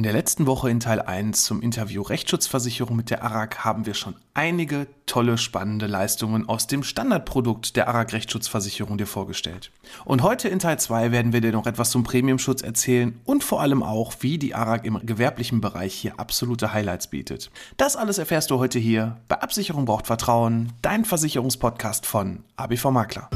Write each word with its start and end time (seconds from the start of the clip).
In 0.00 0.04
der 0.04 0.14
letzten 0.14 0.46
Woche 0.46 0.70
in 0.70 0.80
Teil 0.80 1.02
1 1.02 1.44
zum 1.44 1.60
Interview 1.60 2.00
Rechtsschutzversicherung 2.00 2.96
mit 2.96 3.10
der 3.10 3.22
ARAG 3.22 3.58
haben 3.58 3.84
wir 3.84 3.92
schon 3.92 4.16
einige 4.32 4.86
tolle, 5.04 5.36
spannende 5.36 5.86
Leistungen 5.86 6.48
aus 6.48 6.66
dem 6.66 6.82
Standardprodukt 6.82 7.76
der 7.76 7.86
ARAG 7.86 8.14
Rechtsschutzversicherung 8.14 8.96
dir 8.96 9.06
vorgestellt. 9.06 9.70
Und 10.06 10.22
heute 10.22 10.48
in 10.48 10.58
Teil 10.58 10.78
2 10.78 11.12
werden 11.12 11.34
wir 11.34 11.42
dir 11.42 11.52
noch 11.52 11.66
etwas 11.66 11.90
zum 11.90 12.02
Premiumschutz 12.02 12.62
erzählen 12.62 13.20
und 13.26 13.44
vor 13.44 13.60
allem 13.60 13.82
auch, 13.82 14.14
wie 14.20 14.38
die 14.38 14.54
ARAG 14.54 14.86
im 14.86 15.04
gewerblichen 15.04 15.60
Bereich 15.60 15.92
hier 15.92 16.18
absolute 16.18 16.72
Highlights 16.72 17.08
bietet. 17.08 17.50
Das 17.76 17.94
alles 17.94 18.16
erfährst 18.16 18.50
du 18.50 18.58
heute 18.58 18.78
hier 18.78 19.18
bei 19.28 19.42
Absicherung 19.42 19.84
braucht 19.84 20.06
Vertrauen, 20.06 20.72
dein 20.80 21.04
Versicherungspodcast 21.04 22.06
von 22.06 22.42
ABV 22.56 22.86
Makler. 22.86 23.28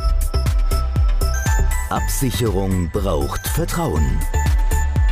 Absicherung 1.91 2.89
braucht 2.91 3.47
Vertrauen. 3.49 4.19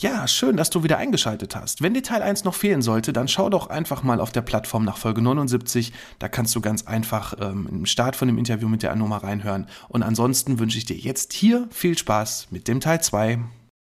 Ja, 0.00 0.26
schön, 0.26 0.56
dass 0.56 0.70
du 0.70 0.82
wieder 0.82 0.98
eingeschaltet 0.98 1.54
hast. 1.54 1.80
Wenn 1.80 1.94
dir 1.94 2.02
Teil 2.02 2.20
1 2.20 2.42
noch 2.42 2.54
fehlen 2.54 2.82
sollte, 2.82 3.12
dann 3.12 3.28
schau 3.28 3.48
doch 3.48 3.68
einfach 3.68 4.02
mal 4.02 4.18
auf 4.18 4.32
der 4.32 4.42
Plattform 4.42 4.84
nach 4.84 4.96
Folge 4.96 5.22
79. 5.22 5.92
Da 6.18 6.28
kannst 6.28 6.52
du 6.56 6.60
ganz 6.60 6.88
einfach 6.88 7.34
ähm, 7.40 7.68
im 7.70 7.86
Start 7.86 8.16
von 8.16 8.26
dem 8.26 8.36
Interview 8.36 8.68
mit 8.68 8.82
der 8.82 8.90
Anoma 8.90 9.18
reinhören. 9.18 9.68
Und 9.88 10.02
ansonsten 10.02 10.58
wünsche 10.58 10.78
ich 10.78 10.84
dir 10.84 10.96
jetzt 10.96 11.32
hier 11.32 11.68
viel 11.70 11.96
Spaß 11.96 12.48
mit 12.50 12.66
dem 12.66 12.80
Teil 12.80 13.02
2. 13.02 13.38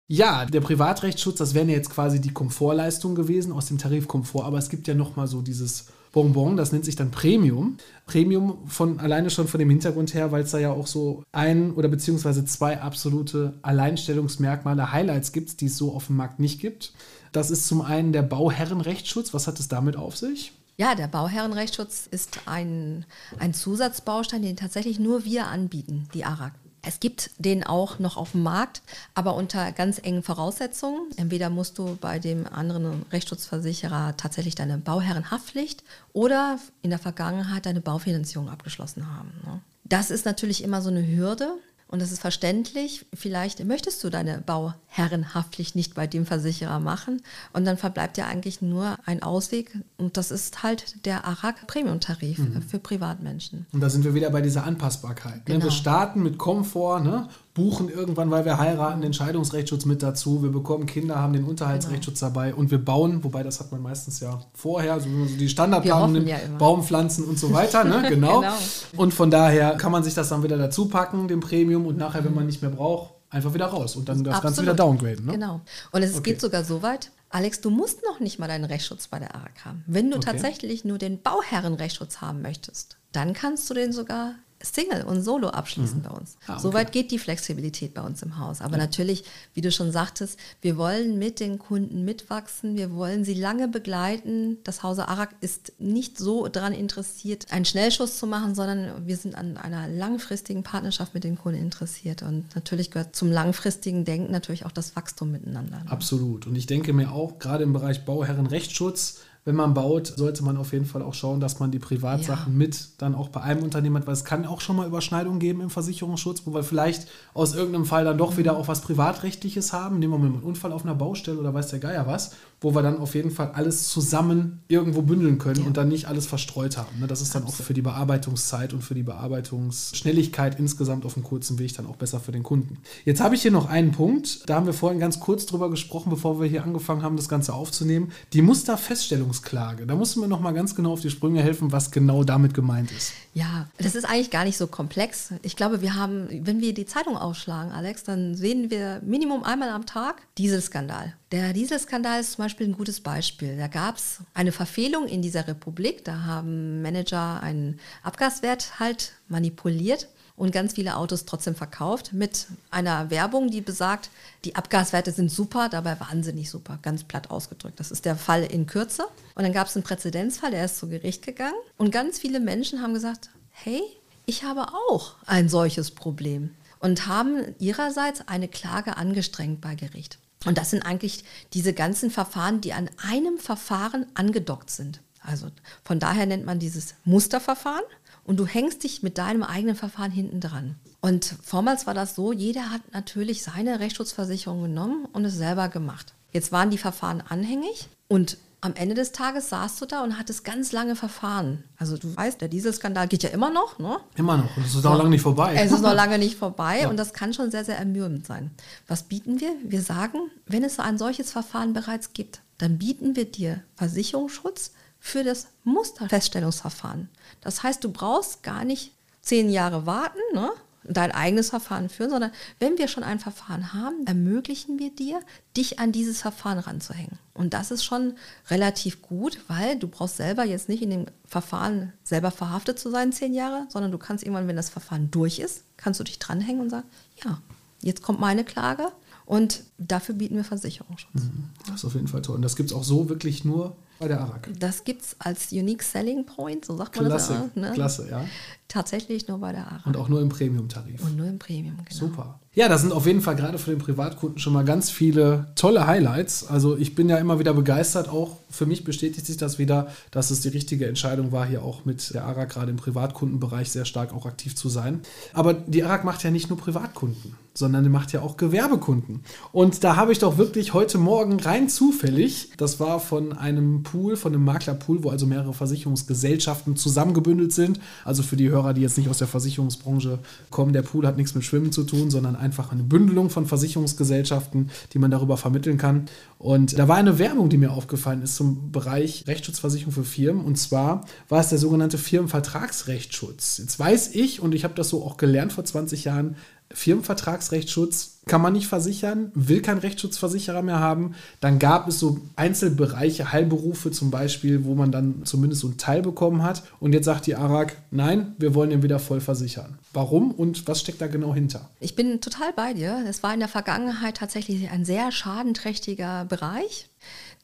Ja, 0.07 0.45
der 0.45 0.61
Privatrechtsschutz, 0.61 1.39
das 1.39 1.55
wären 1.55 1.71
ja 1.71 1.77
jetzt 1.77 1.89
quasi 1.89 2.21
die 2.21 2.35
Komfortleistungen 2.35 3.15
gewesen 3.15 3.55
aus 3.55 3.67
dem 3.67 3.79
Tarif 3.79 4.07
Komfort, 4.07 4.45
aber 4.45 4.59
es 4.59 4.69
gibt 4.69 4.87
ja 4.87 4.95
nochmal 4.95 5.27
so 5.27 5.41
dieses 5.41 5.87
Bonbon, 6.15 6.57
das 6.57 6.71
nennt 6.71 6.85
sich 6.85 6.95
dann 6.95 7.11
Premium. 7.11 7.77
Premium 8.07 8.59
von 8.69 9.01
alleine 9.01 9.31
schon 9.31 9.49
von 9.49 9.59
dem 9.59 9.69
Hintergrund 9.69 10.15
her, 10.15 10.31
weil 10.31 10.45
es 10.45 10.53
da 10.53 10.59
ja 10.59 10.71
auch 10.71 10.87
so 10.87 11.25
ein 11.33 11.73
oder 11.73 11.89
beziehungsweise 11.89 12.45
zwei 12.45 12.81
absolute 12.81 13.55
Alleinstellungsmerkmale, 13.63 14.93
Highlights 14.93 15.33
gibt, 15.33 15.61
die 15.61 15.67
es 15.67 15.77
so 15.77 15.93
auf 15.93 16.07
dem 16.07 16.17
Markt 16.17 16.39
nicht 16.39 16.61
gibt. 16.61 16.93
Das 17.33 17.51
ist 17.51 17.67
zum 17.67 17.83
einen 17.83 18.13
der 18.13 18.23
Bauherrenrechtsschutz. 18.23 19.35
Was 19.35 19.49
hat 19.49 19.59
es 19.59 19.67
damit 19.67 19.97
auf 19.97 20.17
sich? 20.17 20.53
Ja, 20.77 20.95
der 20.95 21.09
Bauherrenrechtsschutz 21.09 22.07
ist 22.09 22.39
ein, 22.47 23.07
ein 23.41 23.53
Zusatzbaustein, 23.53 24.43
den 24.43 24.57
tatsächlich 24.57 25.01
nur 25.01 25.25
wir 25.25 25.49
anbieten, 25.49 26.09
die 26.15 26.25
ARAG. 26.25 26.53
Es 26.87 27.01
gibt 27.01 27.31
den 27.39 27.65
auch 27.65 27.99
noch 27.99 28.17
auf 28.17 28.33
dem 28.33 28.43
Markt, 28.43 28.83
aber 29.15 29.35
unter 29.35 29.73
ganz 29.73 29.99
engen 29.99 30.23
Voraussetzungen. 30.23 31.11
Entweder 31.17 31.51
musst 31.51 31.79
du 31.79 31.97
bei 32.01 32.19
dem 32.19 32.47
anderen 32.47 33.07
Rechtsschutzversicherer 33.11 34.17
tatsächlich 34.17 34.55
deine 34.55 34.79
Bauherrenhaftpflicht 34.79 35.83
oder 36.13 36.59
in 36.83 36.91
der 36.91 36.99
Vergangenheit 36.99 37.67
deine 37.67 37.81
Baufinanzierung 37.81 38.49
abgeschlossen 38.49 39.07
haben. 39.17 39.33
Ne? 39.45 39.61
Das 39.85 40.11
ist 40.11 40.25
natürlich 40.25 40.63
immer 40.63 40.83
so 40.83 40.91
eine 40.91 41.07
Hürde. 41.07 41.55
Und 41.87 42.03
das 42.03 42.11
ist 42.11 42.21
verständlich. 42.21 43.07
Vielleicht 43.15 43.65
möchtest 43.65 44.03
du 44.03 44.11
deine 44.11 44.39
Bauherrenhaftpflicht 44.39 45.77
nicht 45.77 45.95
bei 45.95 46.07
dem 46.07 46.27
Versicherer 46.27 46.81
machen. 46.81 47.23
Und 47.53 47.65
dann 47.65 47.77
verbleibt 47.77 48.19
ja 48.19 48.27
eigentlich 48.27 48.63
nur 48.63 48.99
ein 49.07 49.23
Ausweg. 49.23 49.79
Und 49.97 50.17
das 50.17 50.31
ist 50.31 50.63
halt 50.63 51.05
der 51.05 51.25
ARAG 51.25 51.67
Premium-Tarif 51.67 52.39
mhm. 52.39 52.63
für 52.63 52.79
Privatmenschen. 52.79 53.67
Und 53.73 53.81
da 53.81 53.91
sind 53.91 54.05
wir 54.05 54.15
wieder 54.15 54.31
bei 54.31 54.41
dieser 54.41 54.65
Anpassbarkeit. 54.65 55.47
Genau. 55.47 55.65
Wir 55.65 55.71
starten 55.71 56.23
mit 56.23 56.39
Komfort, 56.39 57.01
ne? 57.01 57.29
Buchen 57.55 57.89
irgendwann, 57.89 58.33
weil 58.33 58.45
wir 58.45 58.59
heiraten, 58.59 59.01
den 59.01 59.15
Scheidungsrechtsschutz 59.15 59.85
mit 59.85 60.03
dazu. 60.03 60.43
Wir 60.43 60.51
bekommen 60.51 60.87
Kinder, 60.87 61.21
haben 61.21 61.33
den 61.33 61.45
Unterhaltsrechtsschutz 61.45 62.19
genau. 62.19 62.33
dabei 62.33 62.55
und 62.55 62.73
wir 62.73 62.85
bauen, 62.85 63.23
wobei 63.23 63.45
das 63.45 63.61
hat 63.61 63.71
man 63.71 63.81
meistens 63.81 64.19
ja 64.19 64.41
vorher, 64.55 64.99
so 64.99 65.09
die 65.09 65.49
Standardplanung 65.49 66.27
ja 66.27 66.37
Baum 66.59 66.83
pflanzen 66.83 67.25
und 67.25 67.39
so 67.39 67.53
weiter. 67.53 67.85
Ne? 67.85 68.03
Genau. 68.15 68.41
genau. 68.41 68.53
Und 68.97 69.15
von 69.15 69.31
daher 69.31 69.77
kann 69.77 69.91
man 69.91 70.05
sich 70.05 70.15
das 70.15 70.29
dann 70.29 70.43
wieder 70.43 70.59
dazu 70.59 70.89
packen, 70.89 71.27
den 71.27 71.41
Premium, 71.41 71.87
und 71.87 71.97
nachher, 71.97 72.25
wenn 72.25 72.35
man 72.35 72.47
nicht 72.47 72.61
mehr 72.61 72.71
braucht, 72.71 73.15
einfach 73.31 73.55
wieder 73.55 73.67
raus 73.67 73.97
und 73.97 74.09
dann 74.09 74.23
das 74.23 74.35
Absolut. 74.35 74.43
Ganze 74.43 74.63
wieder 74.63 74.75
downgraden. 74.75 75.27
Ne? 75.27 75.33
Genau. 75.33 75.61
Und 75.91 76.03
es 76.03 76.17
okay. 76.17 76.33
geht 76.33 76.41
sogar 76.41 76.65
so 76.65 76.83
weit, 76.83 77.11
Alex, 77.31 77.61
du 77.61 77.71
musst 77.71 78.05
noch 78.05 78.21
nicht 78.21 78.39
mal 78.39 78.47
deinen 78.47 78.65
Rechtsschutz 78.65 79.09
bei 79.09 79.19
der 79.19 79.35
ARK 79.35 79.65
haben. 79.65 79.85
Wenn 79.87 80.11
du 80.11 80.19
okay. 80.19 80.31
tatsächlich 80.31 80.85
nur 80.85 80.99
den 80.99 81.21
Bauherrenrechtsschutz 81.21 82.21
haben 82.21 82.43
möchtest, 82.43 82.97
dann 83.13 83.33
kannst 83.33 83.69
du 83.71 83.75
den 83.75 83.93
sogar 83.93 84.35
Single 84.65 85.05
und 85.05 85.23
Solo 85.23 85.49
abschließen 85.49 85.99
mhm. 85.99 86.03
bei 86.03 86.11
uns. 86.11 86.37
Ah, 86.47 86.53
okay. 86.53 86.63
Soweit 86.63 86.93
geht 86.93 87.11
die 87.11 87.19
Flexibilität 87.19 87.95
bei 87.95 88.03
uns 88.03 88.23
im 88.23 88.39
Haus. 88.39 88.61
Aber 88.61 88.77
ja. 88.77 88.85
natürlich, 88.85 89.25
wie 89.53 89.61
du 89.61 89.71
schon 89.71 89.93
sagtest, 89.93 90.39
wir 90.61 90.77
wollen 90.77 91.19
mit 91.19 91.41
den 91.41 91.59
Kunden 91.59 92.05
mitwachsen, 92.05 92.77
wir 92.77 92.95
wollen 92.95 93.25
sie 93.25 93.35
lange 93.35 93.69
begleiten. 93.69 94.59
Das 94.65 94.83
Hause 94.83 95.09
Arak 95.09 95.35
ist 95.41 95.73
nicht 95.79 96.19
so 96.19 96.49
daran 96.49 96.73
interessiert, 96.73 97.53
einen 97.53 97.65
Schnellschuss 97.65 98.19
zu 98.19 98.27
machen, 98.27 98.55
sondern 98.55 99.07
wir 99.07 99.17
sind 99.17 99.35
an 99.35 99.57
einer 99.57 99.89
langfristigen 99.89 100.63
Partnerschaft 100.63 101.15
mit 101.15 101.25
den 101.25 101.37
Kunden 101.37 101.61
interessiert. 101.61 102.23
Und 102.23 102.55
natürlich 102.55 102.91
gehört 102.91 103.15
zum 103.15 103.31
langfristigen 103.31 104.05
Denken 104.05 104.33
natürlich 104.33 104.65
auch 104.67 104.73
das 104.73 104.97
Wachstum 104.97 105.31
miteinander. 105.31 105.83
Absolut. 105.87 106.47
Und 106.47 106.57
ich 106.57 106.67
denke 106.67 106.93
mir 106.93 107.13
auch, 107.13 107.39
gerade 107.39 107.65
im 107.65 107.73
Bereich 107.73 108.05
Bauherrenrechtsschutz, 108.05 109.21
wenn 109.45 109.57
man 109.57 109.75
baut, 109.75 110.07
sollte 110.07 110.43
man 110.43 110.57
auf 110.57 110.73
jeden 110.73 110.87
Fall 110.87 111.03
auch 111.03 111.13
schauen, 111.13 111.39
dass 111.39 111.61
man 111.61 111.71
die 111.71 111.79
Privatsachen 111.79 112.53
ja. 112.55 112.59
mit 112.59 112.89
dann 112.99 113.15
auch 113.15 113.29
bei 113.29 113.43
einem 113.43 113.63
Unternehmen 113.63 113.97
hat, 113.97 114.07
weil 114.07 114.15
es 114.15 114.25
kann 114.25 114.47
auch 114.47 114.63
schon 114.63 114.77
mal 114.77 114.87
Überschneidungen 114.87 115.39
geben 115.39 115.61
im 115.61 115.69
Versicherungsschutz, 115.69 116.43
wo 116.47 116.55
wir 116.55 116.63
vielleicht 116.63 117.09
aus 117.35 117.55
irgendeinem 117.55 117.85
Fall 117.85 118.05
dann 118.05 118.17
doch 118.17 118.39
wieder 118.39 118.57
auch 118.57 118.69
was 118.69 118.81
Privatrechtliches 118.81 119.75
haben. 119.75 119.99
Nehmen 119.99 120.15
wir 120.15 120.19
mal 120.19 120.27
einen 120.27 120.43
Unfall 120.43 120.73
auf 120.73 120.85
einer 120.85 120.95
Baustelle 120.95 121.39
oder 121.39 121.53
weiß 121.53 121.69
der 121.69 121.79
Geier 121.79 122.07
was, 122.07 122.33
wo 122.61 122.75
wir 122.75 122.83
dann 122.83 122.99
auf 122.99 123.15
jeden 123.15 123.31
Fall 123.31 123.51
alles 123.53 123.89
zusammen 123.89 124.63
irgendwo 124.69 125.03
bündeln 125.03 125.39
können 125.39 125.61
ja. 125.61 125.67
und 125.67 125.77
dann 125.77 125.89
nicht 125.89 126.07
alles 126.07 126.27
verstreut 126.27 126.79
haben. 126.79 127.01
Ne? 127.01 127.07
Das 127.07 127.21
ist 127.21 127.35
dann 127.35 127.43
Absolut. 127.43 127.61
auch 127.61 127.67
für 127.67 127.75
die 127.75 127.83
Bearbeitungszeit 127.83 128.73
und 128.73 128.83
für 128.83 128.95
die 128.95 129.03
Bearbeitungsschnelligkeit 129.03 130.59
insgesamt 130.59 131.05
auf 131.05 131.17
einem 131.17 131.25
kurzen 131.25 131.59
Weg 131.59 131.75
dann 131.75 131.87
auch 131.87 131.97
besser 131.97 132.21
für 132.21 132.33
den 132.33 132.45
Kunden. 132.45 132.79
Jetzt 133.05 133.21
habe 133.21 133.35
ich 133.35 133.43
hier 133.43 133.51
noch 133.51 133.69
einen 133.69 133.93
Punkt, 133.93 134.49
da 134.49 134.55
haben 134.55 134.67
wir 134.67 134.73
vorhin 134.73 135.01
ganz 135.01 135.21
kurz 135.21 135.45
drüber 135.45 135.69
gesprochen, 135.69 136.09
bevor 136.09 136.41
wir 136.41 136.47
hier 136.47 136.65
angefangen 136.65 137.03
haben, 137.03 137.17
das 137.17 137.29
Ganze 137.29 137.53
aufzunehmen. 137.53 138.13
Die 138.33 138.43
Musterfeststellung 138.43 139.35
Verwaltungsklage. 139.35 139.87
Da 139.87 139.95
musst 139.95 140.17
du 140.17 140.21
mir 140.21 140.29
noch 140.29 140.41
mal 140.41 140.53
ganz 140.53 140.75
genau 140.75 140.93
auf 140.93 141.01
die 141.01 141.11
Sprünge 141.11 141.43
helfen, 141.43 141.73
was 141.73 141.91
genau 141.91 142.25
damit 142.25 142.55
gemeint 142.55 142.91
ist. 142.93 143.13
Ja, 143.33 143.69
das 143.79 143.95
ist 143.95 144.05
eigentlich 144.05 144.31
gar 144.31 144.45
nicht 144.45 144.57
so 144.57 144.67
komplex. 144.67 145.33
Ich 145.43 145.57
glaube, 145.57 145.83
wir 145.83 145.95
haben, 145.95 146.29
wenn 146.47 146.61
wir 146.61 146.75
die 146.75 146.87
Zeitung 146.87 147.17
aufschlagen, 147.17 147.73
Alex, 147.73 148.05
dann 148.05 148.35
sehen 148.35 148.71
wir 148.71 149.01
Minimum 149.05 149.43
einmal 149.43 149.71
am 149.71 149.87
Tag 149.87 150.23
Dieselskandal. 150.39 151.15
Der 151.33 151.53
Dieselskandal 151.53 152.21
ist 152.21 152.33
zum 152.33 152.45
Beispiel 152.45 152.69
ein 152.69 152.77
gutes 152.77 153.01
Beispiel. 153.01 153.57
Da 153.57 153.67
gab 153.67 153.97
es 153.97 154.19
eine 154.35 154.53
Verfehlung 154.53 155.09
in 155.09 155.23
dieser 155.23 155.49
Republik. 155.49 156.05
Da 156.05 156.23
haben 156.25 156.83
Manager 156.83 157.43
einen 157.43 157.81
Abgaswert 158.03 158.79
halt 158.79 159.15
manipuliert 159.29 160.09
und 160.37 160.53
ganz 160.53 160.75
viele 160.75 160.97
Autos 160.97 161.25
trotzdem 161.25 161.55
verkauft 161.55 162.13
mit 162.13 162.47
einer 162.71 163.11
Werbung, 163.11 163.51
die 163.51 163.61
besagt, 163.61 164.11
die 164.45 164.57
Abgaswerte 164.57 165.13
sind 165.13 165.31
super, 165.31 165.69
dabei 165.69 165.99
wahnsinnig 166.01 166.51
super, 166.51 166.79
ganz 166.83 167.05
platt 167.05 167.31
ausgedrückt. 167.31 167.79
Das 167.79 167.91
ist 167.91 168.05
der 168.05 168.17
Fall 168.17 168.43
in 168.45 168.67
Kürze. 168.67 169.05
Und 169.35 169.45
dann 169.45 169.53
gab 169.53 169.69
es 169.69 169.77
einen 169.77 169.85
Präzedenzfall, 169.85 170.51
der 170.51 170.65
ist 170.65 170.79
zu 170.79 170.89
Gericht 170.89 171.25
gegangen 171.25 171.55
und 171.77 171.91
ganz 171.91 172.19
viele 172.19 172.41
Menschen 172.41 172.83
haben 172.83 172.95
gesagt, 172.95 173.31
hey, 173.51 173.81
ich 174.27 174.43
habe 174.43 174.67
auch 174.91 175.17
ein 175.27 175.49
solches 175.49 175.91
Problem 175.91 176.51
und 176.81 177.07
haben 177.07 177.55
ihrerseits 177.59 178.27
eine 178.27 178.49
Klage 178.49 178.97
angestrengt 178.97 179.61
bei 179.61 179.75
Gericht. 179.75 180.19
Und 180.45 180.59
das 180.59 180.71
sind 180.71 180.83
eigentlich 180.83 181.25
diese 181.53 181.73
ganzen 181.73 182.11
Verfahren, 182.11 182.61
die 182.61 182.73
an 182.73 182.91
einem 182.97 183.39
Verfahren 183.39 184.07
angedockt 184.15 184.71
sind. 184.71 185.01
Also 185.21 185.49
von 185.85 185.99
daher 185.99 186.27
nennt 186.27 186.45
man 186.45 186.59
dieses 186.59 186.95
Musterverfahren. 187.05 187.85
und 188.27 188.39
du 188.39 188.47
hängst 188.47 188.83
dich 188.85 189.03
mit 189.03 189.19
deinem 189.19 189.43
eigenen 189.43 189.77
Verfahren 189.77 190.11
hinten 190.11 190.41
dran. 190.41 190.77
Und 191.03 191.35
vormals 191.43 191.87
war 191.87 191.93
das 191.93 192.15
so, 192.15 192.33
jeder 192.33 192.71
hat 192.71 192.81
natürlich 192.93 193.43
seine 193.43 193.81
Rechtsschutzversicherung 193.81 194.63
genommen 194.63 195.07
und 195.13 195.27
es 195.27 195.35
selber 195.35 195.69
gemacht. 195.69 196.15
Jetzt 196.33 196.51
waren 196.51 196.71
die 196.71 196.79
Verfahren 196.79 197.21
anhängig 197.21 197.89
und 198.09 198.39
am 198.65 198.75
Ende 198.77 198.95
des 198.95 199.13
Tages 199.13 199.51
saßt 199.51 199.79
du 199.83 199.85
da 199.85 200.03
und 200.03 200.19
hattest 200.19 200.43
ganz 200.43 200.73
lange 200.73 200.97
Verfahren. 200.97 201.65
Also 201.77 201.99
du 201.99 202.17
weißt, 202.17 202.41
der 202.41 202.49
Dieselskandal 202.49 203.09
geht 203.09 203.23
ja 203.23 203.29
immer 203.29 203.51
noch, 203.51 203.79
ne? 203.79 203.99
Immer 204.17 204.39
noch. 204.39 204.57
Und 204.57 204.65
es 204.65 204.75
ist 204.75 204.85
noch 204.85 204.97
lange 204.97 205.11
nicht 205.11 205.21
vorbei. 205.21 205.55
Es 205.55 205.71
ist 205.71 205.83
noch 205.83 205.93
lange 205.93 206.19
nicht 206.19 206.39
vorbei 206.39 206.81
ja. 206.83 206.89
und 206.89 206.97
das 206.97 207.13
kann 207.13 207.35
schon 207.35 207.51
sehr, 207.51 207.67
sehr 207.67 207.79
ermüdend 207.79 208.27
sein. 208.27 208.53
Was 208.87 209.03
bieten 209.03 209.39
wir? 209.39 209.55
Wir 209.65 209.83
sagen, 209.83 210.31
wenn 210.47 210.65
es 210.65 210.77
so 210.77 210.83
ein 210.83 210.97
solches 210.97 211.31
Verfahren 211.31 211.75
bereits 211.75 212.15
gibt, 212.15 212.41
dann 212.57 212.79
bieten 212.79 213.17
wir 213.17 213.27
dir 213.31 213.63
Versicherungsschutz 213.75 214.73
für 214.99 215.25
das 215.25 215.49
Musterfeststellungsverfahren. 215.65 217.11
Das 217.43 217.63
heißt, 217.63 217.85
du 217.85 217.93
brauchst 217.93 218.43
gar 218.43 218.65
nicht 218.65 218.93
zehn 219.21 219.51
Jahre 219.51 219.85
warten, 219.85 220.21
ne? 220.33 220.51
Dein 220.89 221.13
eigenes 221.13 221.51
Verfahren 221.51 221.89
führen, 221.89 222.11
sondern 222.11 222.31
wenn 222.59 222.79
wir 222.79 222.89
schon 222.89 223.05
ein 223.05 223.19
Verfahren 223.19 223.73
haben, 223.73 224.07
ermöglichen 224.07 224.79
wir 224.79 224.91
dir, 224.91 225.21
dich 225.57 225.79
an 225.79 225.93
dieses 225.93 226.21
Verfahren 226.21 226.59
ranzuhängen. 226.59 227.19
Und 227.33 227.55
das 227.55 227.71
ist 227.71 227.85
schon 227.85 228.15
relativ 228.49 229.03
gut, 229.03 229.39
weil 229.49 229.79
du 229.79 229.89
brauchst 229.89 230.17
selber 230.17 230.45
jetzt 230.45 230.69
nicht 230.69 230.83
in 230.83 230.91
dem 230.91 231.07
Verfahren 231.27 231.93
selber 232.03 232.31
verhaftet 232.31 232.79
zu 232.79 232.91
sein, 232.91 233.13
zehn 233.13 233.35
Jahre, 233.35 233.67
sondern 233.69 233.93
du 233.93 233.99
kannst 233.99 234.25
irgendwann, 234.25 234.49
wenn 234.49 234.57
das 234.57 234.71
Verfahren 234.71 235.11
durch 235.11 235.39
ist, 235.39 235.65
kannst 235.77 236.01
du 236.01 236.05
dich 236.05 236.19
dranhängen 236.19 236.61
und 236.61 236.71
sagen, 236.71 236.87
ja, 237.25 237.41
jetzt 237.81 238.03
kommt 238.03 238.21
meine 238.21 238.45
Klage 238.45 238.93
und 239.27 239.65
dafür 239.79 240.15
bieten 240.15 240.37
wir 240.37 240.45
Versicherungsschutz. 240.45 241.15
Mhm. 241.15 241.51
Das 241.67 241.77
ist 241.77 241.85
auf 241.85 241.95
jeden 241.95 242.09
Fall 242.09 242.23
toll. 242.23 242.37
Und 242.37 242.43
das 242.43 242.57
gibt 242.57 242.71
es 242.71 242.77
auch 242.77 242.85
so 242.85 243.09
wirklich 243.09 243.45
nur 243.45 243.77
bei 243.99 244.09
der 244.09 244.21
ARAG. 244.21 244.49
Das 244.59 244.85
gibt 244.85 245.03
es 245.03 245.17
als 245.19 245.53
Unique 245.53 245.83
Selling 245.83 246.27
Point, 246.27 246.65
so 246.65 246.77
sagt 246.77 246.97
man 246.97 247.07
Klasse, 247.07 247.51
das. 247.55 247.63
Ne? 247.63 247.73
Klasse, 247.75 248.09
ja. 248.11 248.25
Tatsächlich 248.69 249.29
nur 249.29 249.39
bei 249.39 249.53
der 249.53 249.67
ARAG. 249.67 249.87
Und 249.87 249.97
auch 249.97 250.09
nur 250.09 250.21
im 250.21 250.29
Premium-Tarif. 250.29 251.03
Und 251.03 251.17
nur 251.17 251.27
im 251.27 251.39
Premium, 251.39 251.77
genau. 251.77 252.07
Super. 252.07 252.41
Ja, 252.55 252.69
das 252.69 252.83
sind 252.83 252.93
auf 252.93 253.05
jeden 253.07 253.21
Fall 253.21 253.35
gerade 253.35 253.59
für 253.59 253.71
den 253.71 253.81
Privatkunden 253.81 254.39
schon 254.39 254.53
mal 254.53 254.65
ganz 254.65 254.89
viele 254.89 255.49
tolle 255.57 255.89
Highlights. 255.89 256.47
Also 256.47 256.77
ich 256.77 256.95
bin 256.95 257.09
ja 257.09 257.19
immer 257.19 257.41
wieder 257.41 257.53
begeistert. 257.53 258.09
Auch 258.09 258.37
für 258.49 258.65
mich 258.65 258.85
bestätigt 258.85 259.27
sich 259.27 259.37
das 259.37 259.59
wieder, 259.59 259.89
dass 260.13 260.31
es 260.31 260.41
die 260.41 260.51
richtige 260.51 260.87
Entscheidung 260.87 261.33
war, 261.33 261.47
hier 261.47 261.63
auch 261.63 261.85
mit 261.85 262.15
der 262.15 262.25
ARAG 262.25 262.51
gerade 262.51 262.71
im 262.71 262.77
Privatkundenbereich 262.77 263.71
sehr 263.71 263.85
stark 263.85 264.15
auch 264.15 264.25
aktiv 264.25 264.55
zu 264.55 264.69
sein. 264.69 265.01
Aber 265.33 265.53
die 265.53 265.83
ARAG 265.83 266.05
macht 266.05 266.23
ja 266.23 266.31
nicht 266.31 266.49
nur 266.49 266.59
Privatkunden, 266.59 267.35
sondern 267.55 267.83
die 267.83 267.91
macht 267.91 268.13
ja 268.13 268.23
auch 268.23 268.37
Gewerbekunden. 268.37 269.25
Und 269.51 269.83
da 269.83 269.97
habe 269.97 270.13
ich 270.13 270.21
doch 270.21 270.39
wirklich 270.39 270.75
heute 270.75 270.99
Morgen 270.99 271.41
rein 271.41 271.69
zufällig, 271.69 272.53
das 272.57 272.79
war 272.79 273.01
von 273.01 273.33
einem 273.33 273.83
Pool, 273.85 274.17
von 274.17 274.35
einem 274.35 274.45
Maklerpool, 274.45 275.05
wo 275.05 275.11
also 275.11 275.27
mehrere 275.27 275.55
Versicherungsgesellschaften 275.55 276.75
zusammengebündelt 276.75 277.53
sind. 277.53 277.79
Also 278.05 278.25
für 278.25 278.35
die 278.35 278.51
Hörer, 278.51 278.75
die 278.75 278.81
jetzt 278.81 278.99
nicht 278.99 279.09
aus 279.09 279.19
der 279.19 279.29
Versicherungsbranche 279.29 280.19
kommen, 280.51 280.73
der 280.73 280.83
Pool 280.83 281.07
hat 281.07 281.17
nichts 281.17 281.35
mit 281.35 281.45
Schwimmen 281.45 281.71
zu 281.71 281.85
tun, 281.85 282.11
sondern 282.11 282.35
einfach 282.35 282.73
eine 282.73 282.83
Bündelung 282.83 283.31
von 283.31 283.47
Versicherungsgesellschaften, 283.47 284.71
die 284.93 284.99
man 284.99 285.13
darüber 285.13 285.37
vermitteln 285.37 285.79
kann. 285.79 286.07
Und 286.39 286.79
da 286.79 286.89
war 286.89 286.97
eine 286.97 287.19
Werbung, 287.19 287.49
die 287.49 287.59
mir 287.59 287.71
aufgefallen 287.71 288.23
ist 288.23 288.35
zum 288.35 288.73
Bereich 288.73 289.25
Rechtsschutzversicherung 289.27 289.93
für 289.93 290.05
Firmen. 290.05 290.45
Und 290.45 290.57
zwar 290.57 291.07
war 291.29 291.41
es 291.41 291.51
der 291.51 291.59
sogenannte 291.59 291.99
Firmenvertragsrechtsschutz. 291.99 293.59
Jetzt 293.59 293.79
weiß 293.79 294.15
ich, 294.15 294.41
und 294.41 294.55
ich 294.55 294.65
habe 294.65 294.75
das 294.75 294.89
so 294.89 295.05
auch 295.05 295.17
gelernt 295.17 295.53
vor 295.53 295.65
20 295.65 296.05
Jahren, 296.05 296.37
Firmenvertragsrechtsschutz 296.75 298.19
kann 298.27 298.41
man 298.41 298.53
nicht 298.53 298.67
versichern, 298.67 299.31
will 299.35 299.63
kein 299.63 299.79
Rechtsschutzversicherer 299.79 300.63
mehr 300.63 300.81
haben. 300.81 301.15
Dann 301.41 301.59
gab 301.59 301.89
es 301.89 301.99
so 301.99 302.21
Einzelbereiche, 302.37 303.33
Heilberufe 303.33 303.91
zum 303.91 304.11
Beispiel, 304.11 304.65
wo 304.65 304.75
man 304.75 304.91
dann 304.91 305.25
zumindest 305.25 305.61
so 305.63 305.69
einen 305.69 305.79
Teil 305.79 306.03
bekommen 306.03 306.43
hat. 306.43 306.63
Und 306.81 306.93
jetzt 306.93 307.05
sagt 307.05 307.27
die 307.27 307.37
ARAG, 307.37 307.77
nein, 307.91 308.35
wir 308.39 308.55
wollen 308.55 308.71
ihn 308.71 308.83
wieder 308.83 308.99
voll 308.99 309.21
versichern. 309.21 309.79
Warum 309.93 310.31
und 310.31 310.67
was 310.67 310.81
steckt 310.81 311.01
da 311.01 311.07
genau 311.07 311.35
hinter? 311.35 311.69
Ich 311.81 311.97
bin 311.97 312.21
total 312.21 312.53
bei 312.55 312.73
dir. 312.73 313.05
Es 313.09 313.23
war 313.23 313.33
in 313.35 313.41
der 313.41 313.49
Vergangenheit 313.49 314.17
tatsächlich 314.17 314.71
ein 314.71 314.85
sehr 314.85 315.13
schadenträchtiger 315.13 316.25
Bereich 316.25 316.89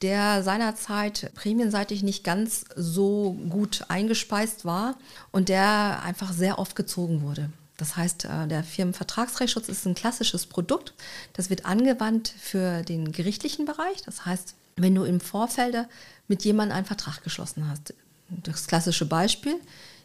der 0.03 0.43
seinerzeit 0.43 1.31
prämienseitig 1.35 2.03
nicht 2.03 2.25
ganz 2.25 2.65
so 2.75 3.37
gut 3.51 3.85
eingespeist 3.89 4.65
war 4.65 4.97
und 5.31 5.49
der 5.49 6.03
einfach 6.03 6.33
sehr 6.33 6.59
oft 6.59 6.75
gezogen 6.75 7.23
wurde. 7.23 7.51
Das 7.81 7.97
heißt, 7.97 8.27
äh, 8.27 8.47
der 8.47 8.63
Firmenvertragsrechtsschutz 8.63 9.69
ist 9.69 9.87
ein 9.87 9.95
klassisches 9.95 10.47
Produkt. 10.47 10.93
Das 11.33 11.49
wird 11.49 11.65
angewandt 11.65 12.33
für 12.39 12.83
den 12.83 13.11
gerichtlichen 13.13 13.65
Bereich. 13.65 14.03
Das 14.05 14.27
heißt, 14.27 14.55
wenn 14.77 14.95
du 14.95 15.05
im 15.05 15.21
Vorfeld 15.21 15.77
mit 16.29 16.45
jemandem 16.45 16.77
einen 16.77 16.87
Vertrag 16.87 17.25
geschlossen 17.25 17.69
hast. 17.69 17.95
Das 18.29 18.67
klassische 18.67 19.07
Beispiel, 19.07 19.57